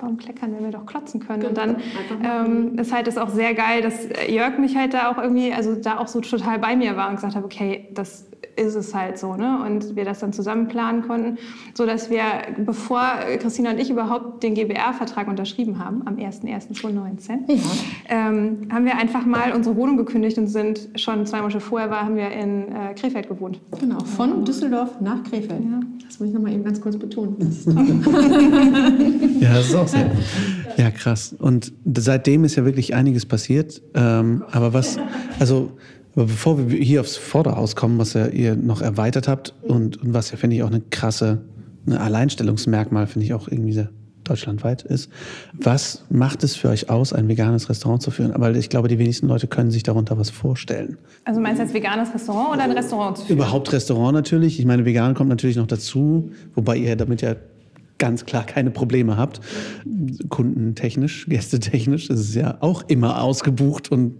[0.00, 1.44] warum kleckern, wenn wir doch klotzen können?
[1.44, 1.76] Und dann
[2.24, 5.74] ähm, ist halt das auch sehr geil, dass Jörg mich halt da auch irgendwie, also
[5.74, 8.26] da auch so total bei mir war und gesagt hat, okay, das
[8.56, 9.62] ist es halt so, ne?
[9.64, 11.38] Und wir das dann zusammen planen konnten,
[11.74, 12.22] so dass wir,
[12.58, 13.02] bevor
[13.40, 17.56] Christina und ich überhaupt den GBR-Vertrag unterschrieben haben, am 01.01.2019, ja.
[18.08, 22.04] ähm, haben wir einfach mal unsere Wohnung gekündigt und sind schon zwei Monate vorher war,
[22.04, 23.60] haben wir in äh, Krefeld gewohnt.
[23.78, 25.64] Genau, von Düsseldorf nach Krefeld.
[25.64, 25.80] Ja.
[26.06, 27.36] Das muss ich noch mal eben ganz kurz betonen.
[29.40, 30.10] ja, das ist auch sehr.
[30.76, 31.34] Ja, krass.
[31.38, 33.82] Und seitdem ist ja wirklich einiges passiert.
[33.94, 34.98] Ähm, aber was,
[35.38, 35.72] also
[36.14, 40.14] aber bevor wir hier aufs Vorderhaus kommen, was ja ihr noch erweitert habt und, und
[40.14, 41.42] was ja, finde ich, auch eine krasse
[41.86, 43.88] eine Alleinstellungsmerkmal, finde ich auch irgendwie sehr
[44.24, 45.10] deutschlandweit ist.
[45.54, 48.32] Was macht es für euch aus, ein veganes Restaurant zu führen?
[48.36, 50.98] Weil ich glaube, die wenigsten Leute können sich darunter was vorstellen.
[51.24, 53.38] Also meinst du jetzt veganes Restaurant oder ein Restaurant zu führen?
[53.38, 54.60] Überhaupt Restaurant natürlich.
[54.60, 57.34] Ich meine, vegan kommt natürlich noch dazu, wobei ihr damit ja
[58.00, 59.40] ganz klar keine Probleme habt.
[60.28, 64.18] Kundentechnisch, gästetechnisch, das ist ja auch immer ausgebucht und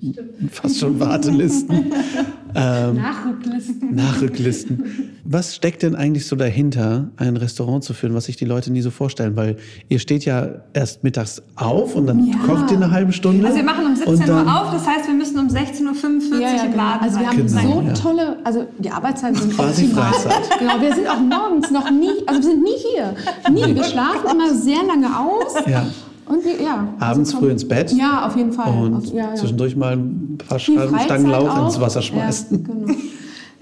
[0.52, 1.92] fast schon Wartelisten.
[2.54, 3.94] ähm, Nachrücklisten.
[3.94, 4.84] Nachrücklisten.
[5.24, 8.80] was steckt denn eigentlich so dahinter, ein Restaurant zu führen, was sich die Leute nie
[8.80, 9.36] so vorstellen?
[9.36, 9.56] Weil
[9.88, 12.36] ihr steht ja erst mittags auf und dann ja.
[12.46, 13.44] kocht ihr eine halbe Stunde.
[13.46, 16.56] Also wir machen um 17 Uhr auf, das heißt, wir müssen um 16.45 Uhr ja,
[16.56, 20.58] ja, im Laden Also wir haben genau, so tolle, also die Arbeitszeiten sind quasi Freizeit.
[20.58, 23.14] Genau, wir sind auch morgens noch nie, also wir sind nie hier.
[23.52, 25.54] Nie, wir schlafen immer sehr lange aus.
[25.66, 25.86] Ja.
[26.30, 26.88] Und wie, ja.
[27.00, 27.92] Abends also früh ins Bett.
[27.92, 28.72] Ja, auf jeden Fall.
[28.72, 29.34] Und auf, ja, ja.
[29.34, 32.66] zwischendurch mal ein paar Stangen Lauch ins Wasser schmeißen.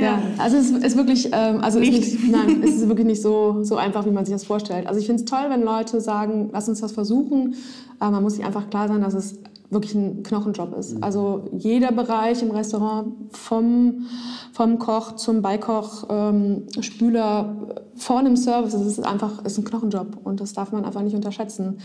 [0.01, 0.29] Ja, genau.
[0.37, 1.99] Ja, also es ist wirklich, ähm, also nicht.
[1.99, 4.87] Ist nicht, nein, es ist wirklich nicht so, so einfach, wie man sich das vorstellt.
[4.87, 7.57] Also ich finde es toll, wenn Leute sagen, lass uns das versuchen.
[7.99, 9.41] Aber man muss sich einfach klar sein, dass es
[9.71, 10.95] wirklich ein Knochenjob ist.
[10.95, 11.03] Mhm.
[11.03, 14.07] Also jeder Bereich im Restaurant, vom,
[14.53, 17.57] vom Koch zum Beikoch, ähm, Spüler,
[17.97, 21.16] vorne im Service, es ist einfach ist ein Knochenjob und das darf man einfach nicht
[21.16, 21.79] unterschätzen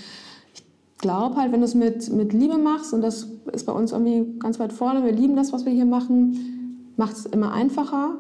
[1.04, 4.40] glaube halt, wenn du es mit, mit Liebe machst, und das ist bei uns irgendwie
[4.40, 8.16] ganz weit vorne, wir lieben das, was wir hier machen, macht es immer einfacher.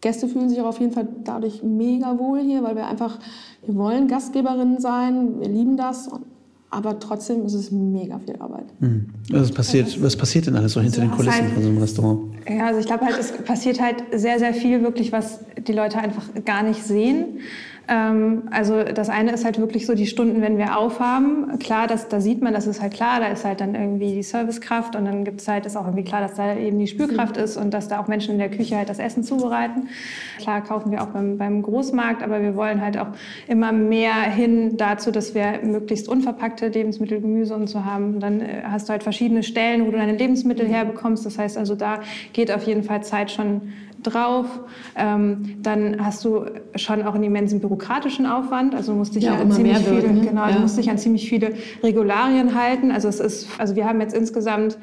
[0.00, 3.18] Gäste fühlen sich auch auf jeden Fall dadurch mega wohl hier, weil wir einfach,
[3.64, 6.10] wir wollen Gastgeberinnen sein, wir lieben das,
[6.70, 8.66] aber trotzdem ist es mega viel Arbeit.
[8.80, 9.06] Mhm.
[9.30, 11.78] Was, passiert, was passiert denn alles so hinter also den Kulissen halt, von so einem
[11.78, 12.20] Restaurant?
[12.48, 15.98] Ja, also ich glaube halt, es passiert halt sehr, sehr viel wirklich, was die Leute
[15.98, 17.40] einfach gar nicht sehen.
[17.88, 21.58] Ähm, also das eine ist halt wirklich so die Stunden, wenn wir aufhaben.
[21.58, 24.22] Klar, das, da sieht man, das ist halt klar, da ist halt dann irgendwie die
[24.22, 27.36] Servicekraft und dann gibt es halt, ist auch irgendwie klar, dass da eben die Spürkraft
[27.36, 29.88] ist und dass da auch Menschen in der Küche halt das Essen zubereiten.
[30.38, 33.08] Klar kaufen wir auch beim, beim Großmarkt, aber wir wollen halt auch
[33.46, 38.18] immer mehr hin dazu, dass wir möglichst unverpackte Lebensmittel, Gemüse und so haben.
[38.18, 41.24] Dann äh, hast du halt verschiedene Stellen, wo du deine Lebensmittel herbekommst.
[41.24, 42.00] Das heißt also, da
[42.32, 43.72] geht auf jeden Fall Zeit schon
[44.02, 44.46] drauf.
[44.96, 48.74] Ähm, dann hast du schon auch einen immensen bürokratischen Aufwand.
[48.74, 50.20] Also musst dich ja, an ziemlich viele, wird, ne?
[50.20, 50.52] genau, ja.
[50.52, 52.90] du musst dich an ziemlich viele Regularien halten.
[52.90, 54.78] Also es ist, also wir haben jetzt insgesamt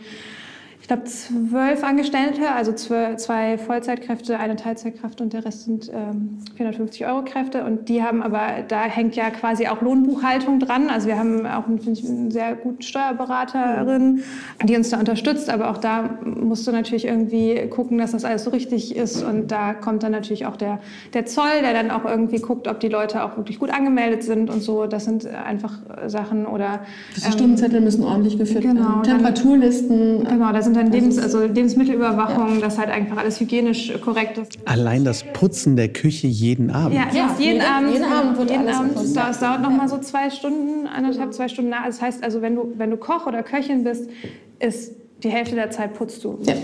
[0.84, 7.06] ich glaube, zwölf Angestellte, also zwei Vollzeitkräfte, eine Teilzeitkraft und der Rest sind ähm, 450
[7.06, 7.64] Euro Kräfte.
[7.64, 10.90] Und die haben aber, da hängt ja quasi auch Lohnbuchhaltung dran.
[10.90, 14.24] Also wir haben auch eine, eine sehr gute Steuerberaterin,
[14.66, 15.50] die uns da unterstützt.
[15.50, 19.24] Aber auch da musst du natürlich irgendwie gucken, dass das alles so richtig ist.
[19.24, 20.80] Und da kommt dann natürlich auch der,
[21.14, 24.50] der Zoll, der dann auch irgendwie guckt, ob die Leute auch wirklich gut angemeldet sind
[24.50, 24.86] und so.
[24.86, 26.82] Das sind einfach Sachen oder...
[27.16, 28.80] Die ähm, Stundenzettel müssen ordentlich geführt werden.
[28.80, 30.26] Genau, Temperaturlisten.
[30.26, 32.62] Genau, da sind und dann Lebens, also Lebensmittelüberwachung, ja.
[32.62, 34.58] dass halt einfach alles hygienisch korrekt ist.
[34.66, 36.96] Allein das Putzen der Küche jeden Abend.
[36.96, 37.94] Ja, ja jeden, jeden, Abend.
[37.94, 38.94] Jeden Abend wird jeden alles Abend.
[38.94, 39.16] Geputzt.
[39.16, 41.86] Das dauert noch mal so zwei Stunden, anderthalb, zwei Stunden nach.
[41.86, 44.10] Das heißt also, wenn du, wenn du Koch oder Köchin bist,
[44.60, 46.40] ist die Hälfte der Zeit putzt du.
[46.42, 46.56] Ja.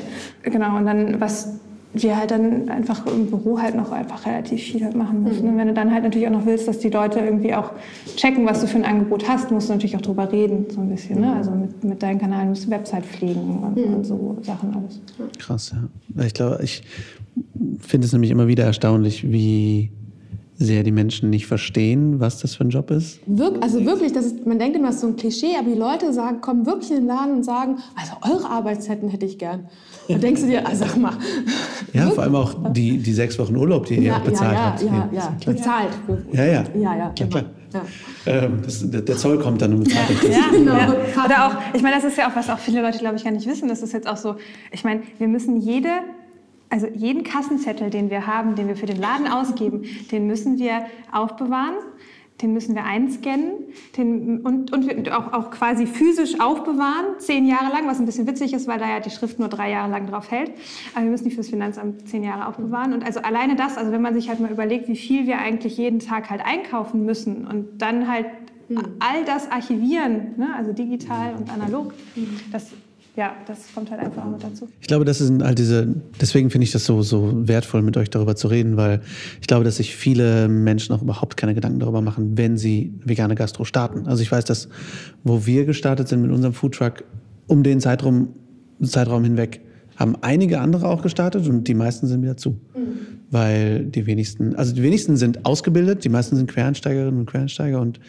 [0.41, 1.60] Genau, und dann, was
[1.94, 5.44] wir halt dann einfach im Büro halt noch einfach relativ viel halt machen müssen.
[5.44, 5.50] Mhm.
[5.50, 7.72] Und wenn du dann halt natürlich auch noch willst, dass die Leute irgendwie auch
[8.16, 10.90] checken, was du für ein Angebot hast, musst du natürlich auch drüber reden, so ein
[10.90, 11.20] bisschen.
[11.20, 11.28] Ne?
[11.28, 11.34] Mhm.
[11.34, 13.94] Also mit, mit deinen Kanälen musst du Website pflegen und, mhm.
[13.96, 15.02] und so Sachen alles.
[15.40, 16.24] Krass, ja.
[16.26, 16.84] Ich glaube, ich
[17.80, 19.90] finde es nämlich immer wieder erstaunlich, wie
[20.62, 23.22] sehr die Menschen nicht verstehen, was das für ein Job ist.
[23.26, 25.80] Wirk also wirklich, das ist, man denkt immer, das ist so ein Klischee, aber die
[25.80, 29.70] Leute sagen, kommen wirklich in den Laden und sagen, also eure Arbeitszeiten hätte ich gern.
[30.10, 31.14] Dann denkst du dir, also sag mal.
[31.93, 34.57] Ja, vor allem auch die, die sechs Wochen Urlaub, die ihr ja, auch bezahlt ja,
[34.57, 34.82] ja, habt.
[34.82, 35.51] Ja, ja, ja.
[35.53, 35.89] bezahlt.
[36.34, 36.64] Ja, ja.
[36.76, 37.45] Ja, ja, ja klar.
[37.74, 37.82] Ja.
[38.26, 40.30] Ähm, das, der, der, Zoll kommt dann und bezahlt euch das.
[40.30, 40.74] Ja, genau.
[40.74, 40.95] Ja.
[41.26, 43.32] Oder auch, ich meine, das ist ja auch, was auch viele Leute, glaube ich, gar
[43.32, 43.70] nicht wissen.
[43.70, 44.36] Das ist jetzt auch so,
[44.72, 45.89] ich meine, wir müssen jede
[46.70, 50.86] also jeden Kassenzettel, den wir haben, den wir für den Laden ausgeben, den müssen wir
[51.11, 51.76] aufbewahren,
[52.41, 53.51] den müssen wir einscannen
[53.97, 58.53] den, und, und auch, auch quasi physisch aufbewahren, zehn Jahre lang, was ein bisschen witzig
[58.53, 60.51] ist, weil da ja die Schrift nur drei Jahre lang drauf hält.
[60.93, 62.93] Aber wir müssen die fürs Finanzamt zehn Jahre aufbewahren.
[62.93, 65.78] Und also alleine das, also wenn man sich halt mal überlegt, wie viel wir eigentlich
[65.78, 68.28] jeden Tag halt einkaufen müssen und dann halt
[68.70, 68.84] mhm.
[68.99, 72.39] all das archivieren, ne, also digital und analog, mhm.
[72.51, 72.72] das
[73.20, 74.70] ja, das kommt halt einfach auch mit dazu.
[74.80, 78.09] Ich glaube, das sind halt diese, deswegen finde ich das so, so wertvoll, mit euch
[78.09, 79.01] darüber zu reden, weil
[79.41, 83.36] ich glaube, dass sich viele Menschen auch überhaupt keine Gedanken darüber machen, wenn sie vegane
[83.36, 84.07] Gastro starten.
[84.07, 84.70] Also ich weiß, dass,
[85.26, 87.03] wo wir gestartet sind mit unserem Foodtruck,
[87.47, 88.30] um den Zeitraum,
[88.82, 89.59] Zeitraum hinweg,
[89.97, 92.51] haben einige andere auch gestartet und die meisten sind wieder zu.
[92.51, 93.20] Mhm.
[93.32, 97.99] Weil die wenigsten, also die wenigsten sind ausgebildet, die meisten sind Quereinsteigerinnen und Quereinsteiger und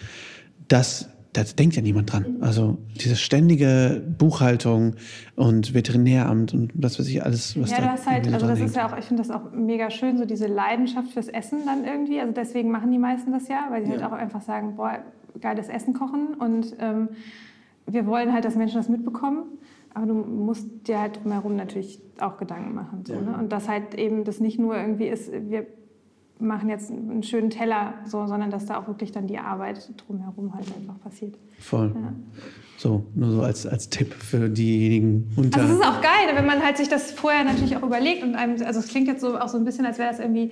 [0.68, 2.38] das da denkt ja niemand dran.
[2.40, 4.96] Also diese ständige Buchhaltung
[5.36, 8.58] und Veterinäramt und das, was ich alles, was ja, da du hast halt, also das
[8.58, 8.70] hängt.
[8.70, 11.84] ist ja auch, ich finde das auch mega schön, so diese Leidenschaft fürs Essen dann
[11.84, 12.20] irgendwie.
[12.20, 14.06] Also deswegen machen die meisten das ja, weil sie halt ja.
[14.06, 14.98] halt auch einfach sagen, boah,
[15.40, 17.10] geiles Essen kochen und ähm,
[17.86, 19.44] wir wollen halt, dass Menschen das mitbekommen.
[19.92, 23.04] Aber du musst dir halt drumherum natürlich auch Gedanken machen.
[23.04, 23.20] So, ja.
[23.20, 23.36] ne?
[23.36, 25.66] Und dass halt eben das nicht nur irgendwie ist, wir
[26.40, 30.54] machen jetzt einen schönen Teller, so, sondern dass da auch wirklich dann die Arbeit drumherum
[30.54, 31.36] halt einfach passiert.
[31.58, 31.92] Voll.
[31.94, 32.12] Ja.
[32.76, 35.60] So, nur so als, als Tipp für diejenigen unter.
[35.60, 38.34] Also es ist auch geil, wenn man halt sich das vorher natürlich auch überlegt und
[38.34, 40.50] einem, also es klingt jetzt so auch so ein bisschen, als wäre das irgendwie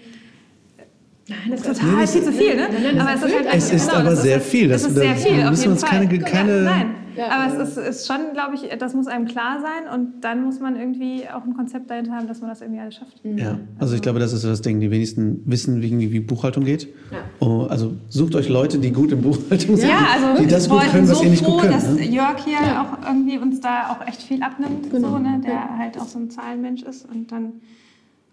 [1.29, 2.69] Nein, das ist total nee, viel zu viel, ne?
[2.73, 4.69] Nein, nein, aber es ist halt Es ist genau, aber sehr viel.
[4.69, 6.88] Das, ist sehr viel, da müssen wir uns keine, keine Nein,
[7.19, 10.45] ja, aber es ist, ist schon, glaube ich, das muss einem klar sein und dann
[10.45, 13.25] muss man irgendwie auch ein Konzept dahinter haben, dass man das irgendwie alles schafft.
[13.25, 13.39] Mhm.
[13.39, 14.81] Ja, also ich glaube, das ist so das Ding.
[14.81, 16.89] Die wenigsten wissen, wie, wie Buchhaltung geht.
[17.11, 17.19] Ja.
[17.41, 20.81] Oh, also sucht euch Leute, die gut in Buchhaltung sind, ja, also die das gut
[20.91, 21.75] können, was so ihr nicht gut könnt.
[21.75, 22.05] dass ne?
[22.05, 22.83] Jörg hier ja.
[22.83, 25.11] auch irgendwie uns da auch echt viel abnimmt, genau.
[25.11, 25.41] so, ne?
[25.45, 27.55] der halt auch so ein Zahlenmensch ist und dann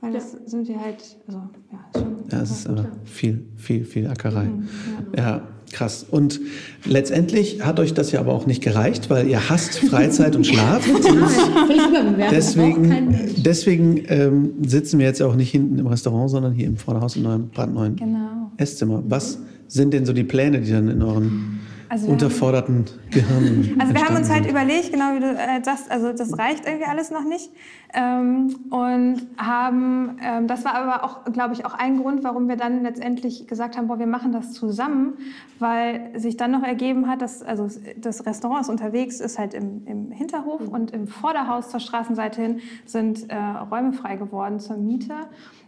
[0.05, 0.39] weil das ja.
[0.45, 2.15] sind wir halt, also ja, schon.
[2.31, 4.45] Ja, es ist aber viel, viel, viel Ackerei.
[4.45, 4.67] Mhm,
[5.15, 5.23] ja.
[5.23, 5.41] ja.
[5.76, 6.05] Krass.
[6.09, 6.39] Und
[6.86, 10.88] letztendlich hat euch das ja aber auch nicht gereicht, weil ihr hasst Freizeit und Schlaf.
[12.32, 17.15] deswegen deswegen ähm, sitzen wir jetzt auch nicht hinten im Restaurant, sondern hier im Vorderhaus
[17.15, 18.51] in eurem brandneuen genau.
[18.57, 19.03] Esszimmer.
[19.07, 21.59] Was sind denn so die Pläne, die dann in euren
[21.89, 23.75] also unterforderten Gehirnen.
[23.79, 26.86] Also wir haben uns halt überlegt, genau wie du äh, sagst, also das reicht irgendwie
[26.86, 27.51] alles noch nicht.
[27.93, 32.57] Ähm, und haben, ähm, das war aber auch, glaube ich, auch ein Grund, warum wir
[32.57, 35.13] dann letztendlich gesagt haben, boah, wir machen das zusammen,
[35.59, 39.86] weil sich dann noch ergeben hat, dass also das Restaurant ist unterwegs, ist halt im,
[39.86, 40.67] im Hinterhof mhm.
[40.69, 45.13] und im Vorderhaus zur Straßenseite hin sind äh, Räume frei geworden zur Miete.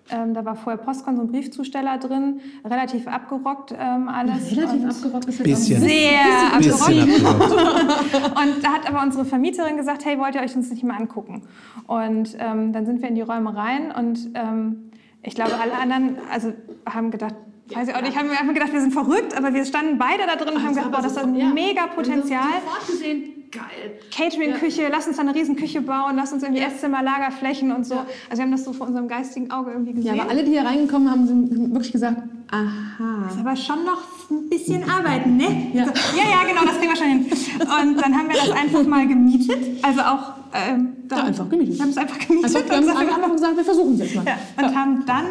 [0.10, 4.51] Ähm, da war vorher Postkonto und Briefzusteller drin, relativ abgerockt ähm, alles.
[4.55, 5.82] Relativ und abgerockt ist bisschen.
[5.82, 7.51] Sehr bisschen abgerockt.
[8.41, 11.43] und da hat aber unsere Vermieterin gesagt, hey, wollt ihr euch uns nicht mal angucken?
[11.88, 14.91] Und ähm, dann sind wir in die Räume rein und ähm,
[15.24, 16.53] ich glaube, alle anderen also,
[16.86, 17.36] haben gedacht,
[17.74, 20.26] Weiß ich auch nicht, haben wir einfach gedacht, wir sind verrückt, aber wir standen beide
[20.26, 22.43] da drin und haben gedacht, boah, das ist ein mega Potenzial.
[22.64, 24.00] Sofort gesehen, geil.
[24.12, 24.89] Catering-Küche, ja.
[24.89, 26.68] lass uns da eine riesen Küche bauen, lass uns irgendwie ja.
[26.68, 27.95] Esszimmer, Lagerflächen und so.
[27.95, 28.06] Ja.
[28.30, 30.16] Also wir haben das so vor unserem geistigen Auge irgendwie gesehen.
[30.16, 32.18] Ja, aber alle, die hier reingekommen haben, sind wirklich gesagt,
[32.52, 33.24] aha.
[33.24, 35.72] Das ist aber schon noch ein bisschen arbeiten, ne?
[35.74, 37.26] Ja, ja, ja genau, das kriegen wir schon hin.
[37.60, 40.34] Und dann haben wir das einfach mal gemietet, also auch...
[40.54, 41.76] Ähm, dann, ja, einfach gemietet.
[41.76, 42.56] Wir haben es einfach gemietet.
[42.56, 44.26] Also, wir haben einfach gesagt, wir versuchen es jetzt mal.
[44.26, 45.26] Ja, und haben dann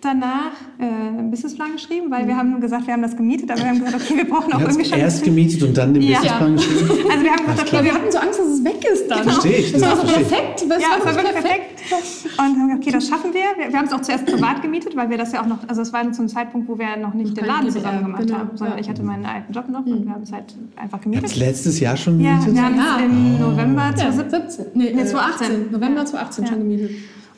[0.00, 3.68] danach äh, einen Businessplan geschrieben, weil wir haben gesagt, wir haben das gemietet, aber wir
[3.68, 4.98] haben gesagt, okay, wir brauchen auch irgendwie schon...
[4.98, 6.18] erst gemietet und dann den ja.
[6.18, 6.90] Businessplan geschrieben?
[7.10, 9.24] Also wir haben gesagt, okay, wir hatten so Angst, dass es weg ist dann.
[9.24, 9.72] Verstehe ich.
[9.72, 10.64] Das, das war so perfekt.
[10.68, 11.76] Das ja, war, das war wirklich perfekt.
[11.76, 12.38] perfekt.
[12.38, 13.40] Und haben gesagt, okay, das schaffen wir.
[13.56, 15.68] Wir, wir haben es auch zuerst privat gemietet, weil wir das ja auch noch...
[15.68, 18.38] Also es war zum Zeitpunkt, wo wir noch nicht den Laden zusammen gemacht genau.
[18.38, 18.82] haben, sondern ja.
[18.82, 21.36] ich hatte meinen alten Job noch und wir haben es halt einfach gemietet.
[21.36, 22.48] Letztes Jahr schon gemietet?
[22.48, 24.66] Ja, wir haben es im November 2017.
[24.74, 25.72] Nee, 2018.
[25.72, 26.90] November 2018 schon gemietet.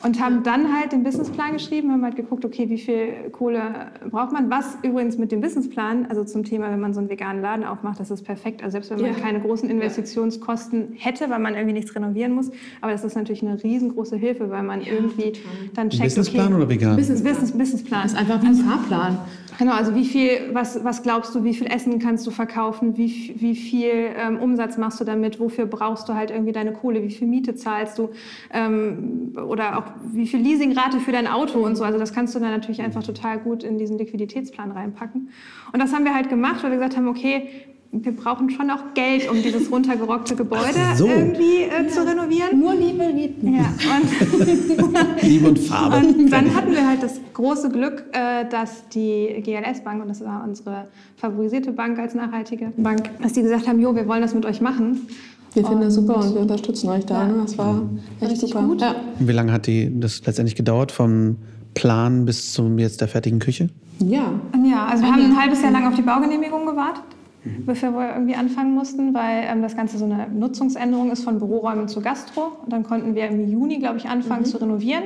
[0.03, 3.61] Und haben dann halt den Businessplan geschrieben, haben halt geguckt, okay, wie viel Kohle
[4.09, 4.49] braucht man.
[4.49, 8.01] Was übrigens mit dem Businessplan, also zum Thema, wenn man so einen veganen Laden aufmacht,
[8.01, 8.61] das ist perfekt.
[8.61, 9.19] Also selbst wenn man ja.
[9.19, 12.51] keine großen Investitionskosten hätte, weil man irgendwie nichts renovieren muss.
[12.81, 15.51] Aber das ist natürlich eine riesengroße Hilfe, weil man ja, irgendwie total.
[15.73, 16.95] dann checkt, Businessplan okay, oder vegan?
[16.97, 18.03] Business, Business, Businessplan.
[18.03, 19.17] Das ist einfach wie ein Fahrplan.
[19.57, 23.35] Genau, also wie viel, was, was glaubst du, wie viel Essen kannst du verkaufen, wie,
[23.37, 27.11] wie viel ähm, Umsatz machst du damit, wofür brauchst du halt irgendwie deine Kohle, wie
[27.11, 28.09] viel Miete zahlst du?
[28.51, 31.83] Ähm, oder auch wie viel Leasingrate für dein Auto und so.
[31.83, 35.29] Also das kannst du dann natürlich einfach total gut in diesen Liquiditätsplan reinpacken.
[35.71, 37.49] Und das haben wir halt gemacht, weil wir gesagt haben, okay,
[37.93, 41.05] wir brauchen schon auch Geld, um dieses runtergerockte Gebäude so.
[41.05, 41.87] irgendwie äh, ja.
[41.87, 42.59] zu renovieren.
[42.59, 43.47] Nur Liebe, Liebe.
[43.47, 45.97] Ja, und Liebe und Farbe.
[45.97, 50.25] Und dann hatten wir halt das große Glück, äh, dass die GLS Bank, und das
[50.25, 50.87] war unsere
[51.17, 54.59] favorisierte Bank als nachhaltige Bank, dass die gesagt haben, jo, wir wollen das mit euch
[54.59, 55.07] machen.
[55.53, 57.27] Wir finden das super und wir unterstützen euch da.
[57.27, 57.27] Ja.
[57.27, 57.41] Ne?
[57.43, 57.83] Das war
[58.19, 58.65] echt Richtig super.
[58.65, 58.81] gut.
[58.81, 58.95] Ja.
[59.19, 61.35] Wie lange hat die das letztendlich gedauert, vom
[61.75, 63.69] Plan bis zum jetzt der fertigen Küche?
[63.99, 64.31] Ja.
[64.65, 67.03] Ja, also wir haben ein halbes Jahr lang auf die Baugenehmigung gewartet
[67.43, 67.65] mhm.
[67.65, 71.87] bevor wir irgendwie anfangen mussten, weil ähm, das Ganze so eine Nutzungsänderung ist von Büroräumen
[71.87, 72.57] zu Gastro.
[72.63, 74.45] Und dann konnten wir im Juni, glaube ich, anfangen mhm.
[74.45, 75.03] zu renovieren.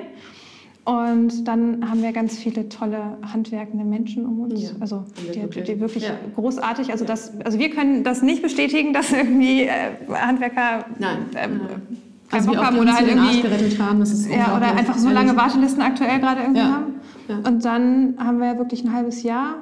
[0.88, 4.63] Und dann haben wir ganz viele tolle handwerkende Menschen um uns.
[4.63, 6.11] Ja, also die, wirklich, die wirklich ja.
[6.35, 6.93] großartig.
[6.93, 11.17] Also, das, also wir können das nicht bestätigen, dass irgendwie äh, Handwerker Nein.
[11.33, 11.49] Äh,
[12.31, 13.43] also Bock haben oder halt irgendwie
[13.79, 16.71] haben, ja, oder einfach so lange Wartelisten aktuell gerade irgendwie ja.
[16.71, 17.45] haben.
[17.45, 19.55] Und dann haben wir wirklich ein halbes Jahr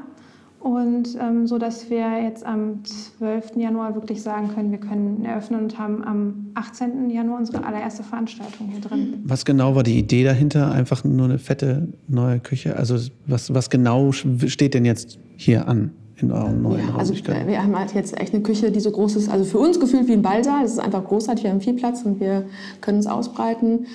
[0.66, 3.56] und ähm, so, dass wir jetzt am 12.
[3.58, 7.12] Januar wirklich sagen können, wir können eröffnen und haben am 18.
[7.12, 9.22] Januar unsere allererste Veranstaltung hier drin.
[9.26, 10.72] Was genau war die Idee dahinter?
[10.72, 12.78] Einfach nur eine fette neue Küche?
[12.78, 12.98] Also
[13.28, 15.92] was, was genau steht denn jetzt hier an?
[16.18, 19.18] in eurem neuen ja, also wir haben halt jetzt echt eine Küche, die so groß
[19.18, 20.64] ist, also für uns gefühlt wie ein Ballsaal.
[20.64, 22.46] Es ist einfach großartig, wir haben viel Platz und wir
[22.80, 23.86] können es ausbreiten.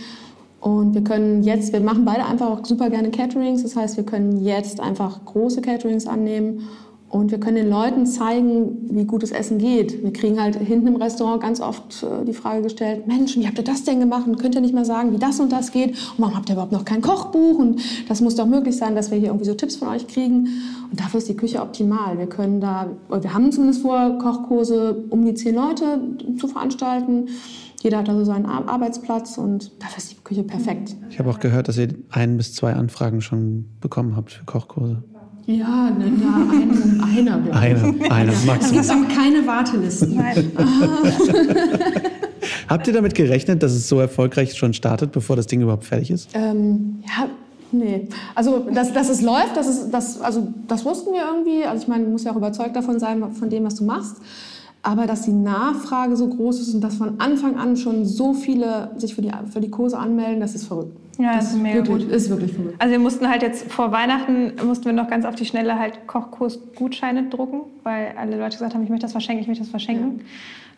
[0.61, 3.63] Und wir können jetzt, wir machen beide einfach auch super gerne Caterings.
[3.63, 6.69] Das heißt, wir können jetzt einfach große Caterings annehmen
[7.11, 10.01] und wir können den Leuten zeigen, wie gut das Essen geht.
[10.05, 13.59] Wir kriegen halt hinten im Restaurant ganz oft äh, die Frage gestellt, Mensch, wie habt
[13.59, 14.29] ihr das denn gemacht?
[14.29, 15.91] Und könnt ihr nicht mal sagen, wie das und das geht?
[15.91, 17.59] Und warum habt ihr überhaupt noch kein Kochbuch?
[17.59, 20.51] Und das muss doch möglich sein, dass wir hier irgendwie so Tipps von euch kriegen.
[20.89, 22.17] Und dafür ist die Küche optimal.
[22.17, 26.01] Wir können da, wir haben zumindest vor, Kochkurse um die zehn Leute
[26.39, 27.27] zu veranstalten.
[27.83, 30.95] Jeder hat also seinen Arbeitsplatz und dafür ist die Küche perfekt.
[31.09, 35.03] Ich habe auch gehört, dass ihr ein bis zwei Anfragen schon bekommen habt für Kochkurse.
[35.47, 37.37] Ja, ne, da ein, einer.
[37.57, 38.67] Einer, einer, Max.
[38.67, 40.15] Es gibt auch keine Wartelisten.
[40.15, 40.53] Nein.
[42.69, 46.11] Habt ihr damit gerechnet, dass es so erfolgreich schon startet, bevor das Ding überhaupt fertig
[46.11, 46.29] ist?
[46.35, 47.29] Ähm, ja,
[47.73, 48.07] nee.
[48.35, 51.65] Also, dass, dass es läuft, das, ist, das, also, das wussten wir irgendwie.
[51.65, 54.19] Also, ich meine, du musst ja auch überzeugt davon sein, von dem, was du machst.
[54.83, 58.93] Aber dass die Nachfrage so groß ist und dass von Anfang an schon so viele
[58.97, 60.97] sich für die, für die Kurse anmelden, das ist verrückt.
[61.19, 62.13] Ja, das, das ist mega wirklich, gut.
[62.17, 62.77] Ist wirklich verrückt.
[62.79, 66.07] Also wir mussten halt jetzt vor Weihnachten, mussten wir noch ganz auf die Schnelle halt
[66.07, 70.19] Kochkursgutscheine drucken, weil alle Leute gesagt haben, ich möchte das verschenken, ich möchte das verschenken.
[70.19, 70.25] Ja.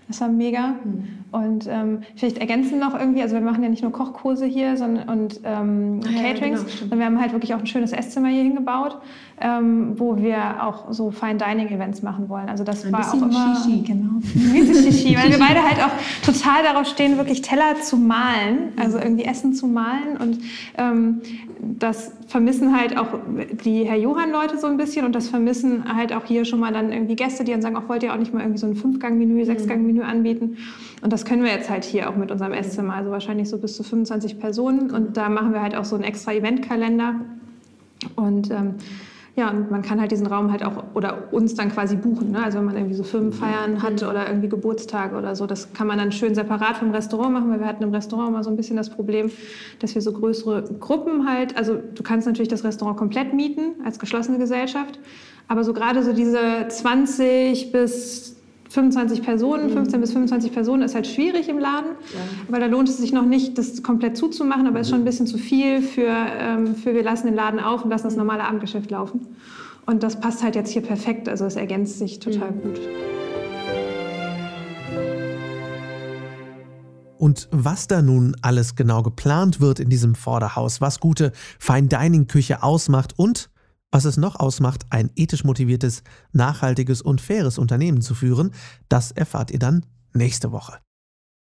[0.09, 0.75] Das war mega.
[0.85, 1.22] Mhm.
[1.33, 5.09] Und ähm, vielleicht ergänzen noch irgendwie, also wir machen ja nicht nur Kochkurse hier sondern,
[5.09, 8.29] und ähm, ah, Caterings, ja, genau, sondern wir haben halt wirklich auch ein schönes Esszimmer
[8.29, 8.99] hier hingebaut,
[9.41, 12.51] ähm, wo wir auch so Fine Dining Events machen wollen.
[12.51, 13.83] Also das ein war auch immer Shishi.
[13.83, 14.21] genau,
[14.83, 19.05] Shishi, weil wir beide halt auch total darauf stehen, wirklich Teller zu malen, also mhm.
[19.05, 20.39] irgendwie Essen zu malen und
[20.77, 21.23] ähm,
[21.63, 23.07] das vermissen halt auch
[23.65, 26.93] die Herr Johann-Leute so ein bisschen und das vermissen halt auch hier schon mal dann
[26.93, 29.45] irgendwie Gäste, die dann sagen, auch wollt ihr auch nicht mal irgendwie so ein Fünfgang-Menü,
[29.45, 30.57] Sechsgang-Menü anbieten.
[31.03, 33.77] Und das können wir jetzt halt hier auch mit unserem Esszimmer, also wahrscheinlich so bis
[33.77, 34.91] zu 25 Personen.
[34.91, 37.17] Und da machen wir halt auch so einen extra Eventkalender.
[38.17, 38.75] Und ähm,
[39.35, 42.33] ja, und man kann halt diesen Raum halt auch oder uns dann quasi buchen.
[42.33, 42.45] Ne?
[42.45, 45.97] Also wenn man irgendwie so Firmenfeiern hat oder irgendwie Geburtstage oder so, das kann man
[45.97, 48.77] dann schön separat vom Restaurant machen, weil wir hatten im Restaurant immer so ein bisschen
[48.77, 49.31] das Problem,
[49.79, 53.99] dass wir so größere Gruppen halt, also du kannst natürlich das Restaurant komplett mieten als
[53.99, 54.99] geschlossene Gesellschaft,
[55.49, 58.32] aber so gerade so diese 20 bis
[58.73, 60.01] 25 Personen, 15 mhm.
[60.01, 62.21] bis 25 Personen ist halt schwierig im Laden, ja.
[62.49, 65.05] weil da lohnt es sich noch nicht, das komplett zuzumachen, aber es ist schon ein
[65.05, 68.45] bisschen zu viel für, ähm, für wir lassen den Laden auf und lassen das normale
[68.45, 69.27] Abendgeschäft laufen.
[69.85, 72.63] Und das passt halt jetzt hier perfekt, also es ergänzt sich total mhm.
[72.63, 72.81] gut.
[77.19, 82.27] Und was da nun alles genau geplant wird in diesem Vorderhaus, was gute Fine Dining
[82.27, 83.49] Küche ausmacht und
[83.93, 88.53] was es noch ausmacht, ein ethisch motiviertes, nachhaltiges und faires Unternehmen zu führen,
[88.89, 90.79] das erfahrt ihr dann nächste Woche.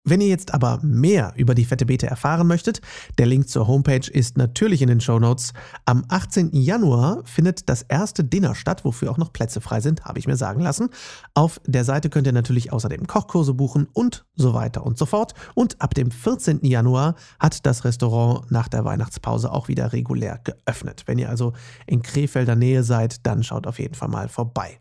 [0.03, 2.81] Wenn ihr jetzt aber mehr über die Fette Beete erfahren möchtet,
[3.19, 5.53] der Link zur Homepage ist natürlich in den Show Notes.
[5.85, 6.49] Am 18.
[6.53, 10.37] Januar findet das erste Dinner statt, wofür auch noch Plätze frei sind, habe ich mir
[10.37, 10.89] sagen lassen.
[11.35, 15.35] Auf der Seite könnt ihr natürlich außerdem Kochkurse buchen und so weiter und so fort.
[15.53, 16.65] Und ab dem 14.
[16.65, 21.03] Januar hat das Restaurant nach der Weihnachtspause auch wieder regulär geöffnet.
[21.05, 21.53] Wenn ihr also
[21.85, 24.79] in Krefelder Nähe seid, dann schaut auf jeden Fall mal vorbei.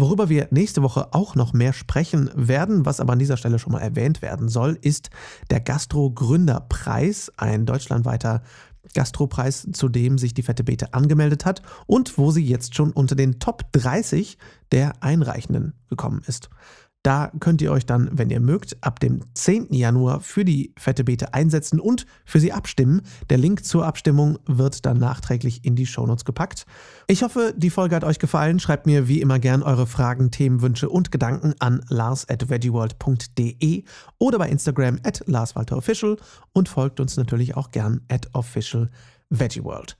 [0.00, 3.72] Worüber wir nächste Woche auch noch mehr sprechen werden, was aber an dieser Stelle schon
[3.72, 5.10] mal erwähnt werden soll, ist
[5.50, 8.44] der Gastro-Gründerpreis, ein deutschlandweiter
[8.94, 13.16] Gastropreis, zu dem sich die Fette Bete angemeldet hat und wo sie jetzt schon unter
[13.16, 14.38] den Top 30
[14.70, 16.48] der Einreichenden gekommen ist.
[17.04, 19.72] Da könnt ihr euch dann, wenn ihr mögt, ab dem 10.
[19.72, 23.02] Januar für die Fette Beete einsetzen und für sie abstimmen.
[23.30, 26.66] Der Link zur Abstimmung wird dann nachträglich in die Shownotes gepackt.
[27.06, 28.58] Ich hoffe, die Folge hat euch gefallen.
[28.58, 33.84] Schreibt mir wie immer gern eure Fragen, Themen, Wünsche und Gedanken an lars at veggieworld.de
[34.18, 36.16] oder bei Instagram at larswalterofficial
[36.52, 38.90] und folgt uns natürlich auch gern at official
[39.30, 39.97] veggieworld.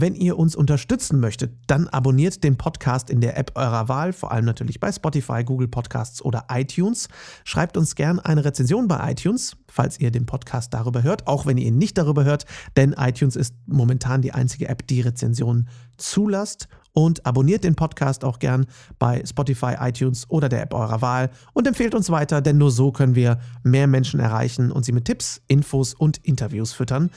[0.00, 4.32] Wenn ihr uns unterstützen möchtet, dann abonniert den Podcast in der App eurer Wahl, vor
[4.32, 7.08] allem natürlich bei Spotify, Google Podcasts oder iTunes.
[7.44, 11.58] Schreibt uns gern eine Rezension bei iTunes, falls ihr den Podcast darüber hört, auch wenn
[11.58, 12.46] ihr ihn nicht darüber hört,
[12.78, 16.68] denn iTunes ist momentan die einzige App, die Rezensionen zulässt.
[16.92, 18.66] Und abonniert den Podcast auch gern
[18.98, 22.90] bei Spotify, iTunes oder der App eurer Wahl und empfehlt uns weiter, denn nur so
[22.90, 27.10] können wir mehr Menschen erreichen und sie mit Tipps, Infos und Interviews füttern.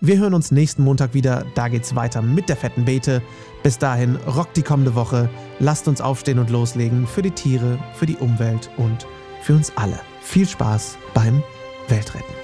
[0.00, 1.44] Wir hören uns nächsten Montag wieder.
[1.56, 3.20] Da geht's weiter mit der fetten Beete.
[3.64, 5.28] Bis dahin, rockt die kommende Woche.
[5.58, 9.08] Lasst uns aufstehen und loslegen für die Tiere, für die Umwelt und
[9.42, 9.98] für uns alle.
[10.20, 11.42] Viel Spaß beim
[11.88, 12.37] Weltretten.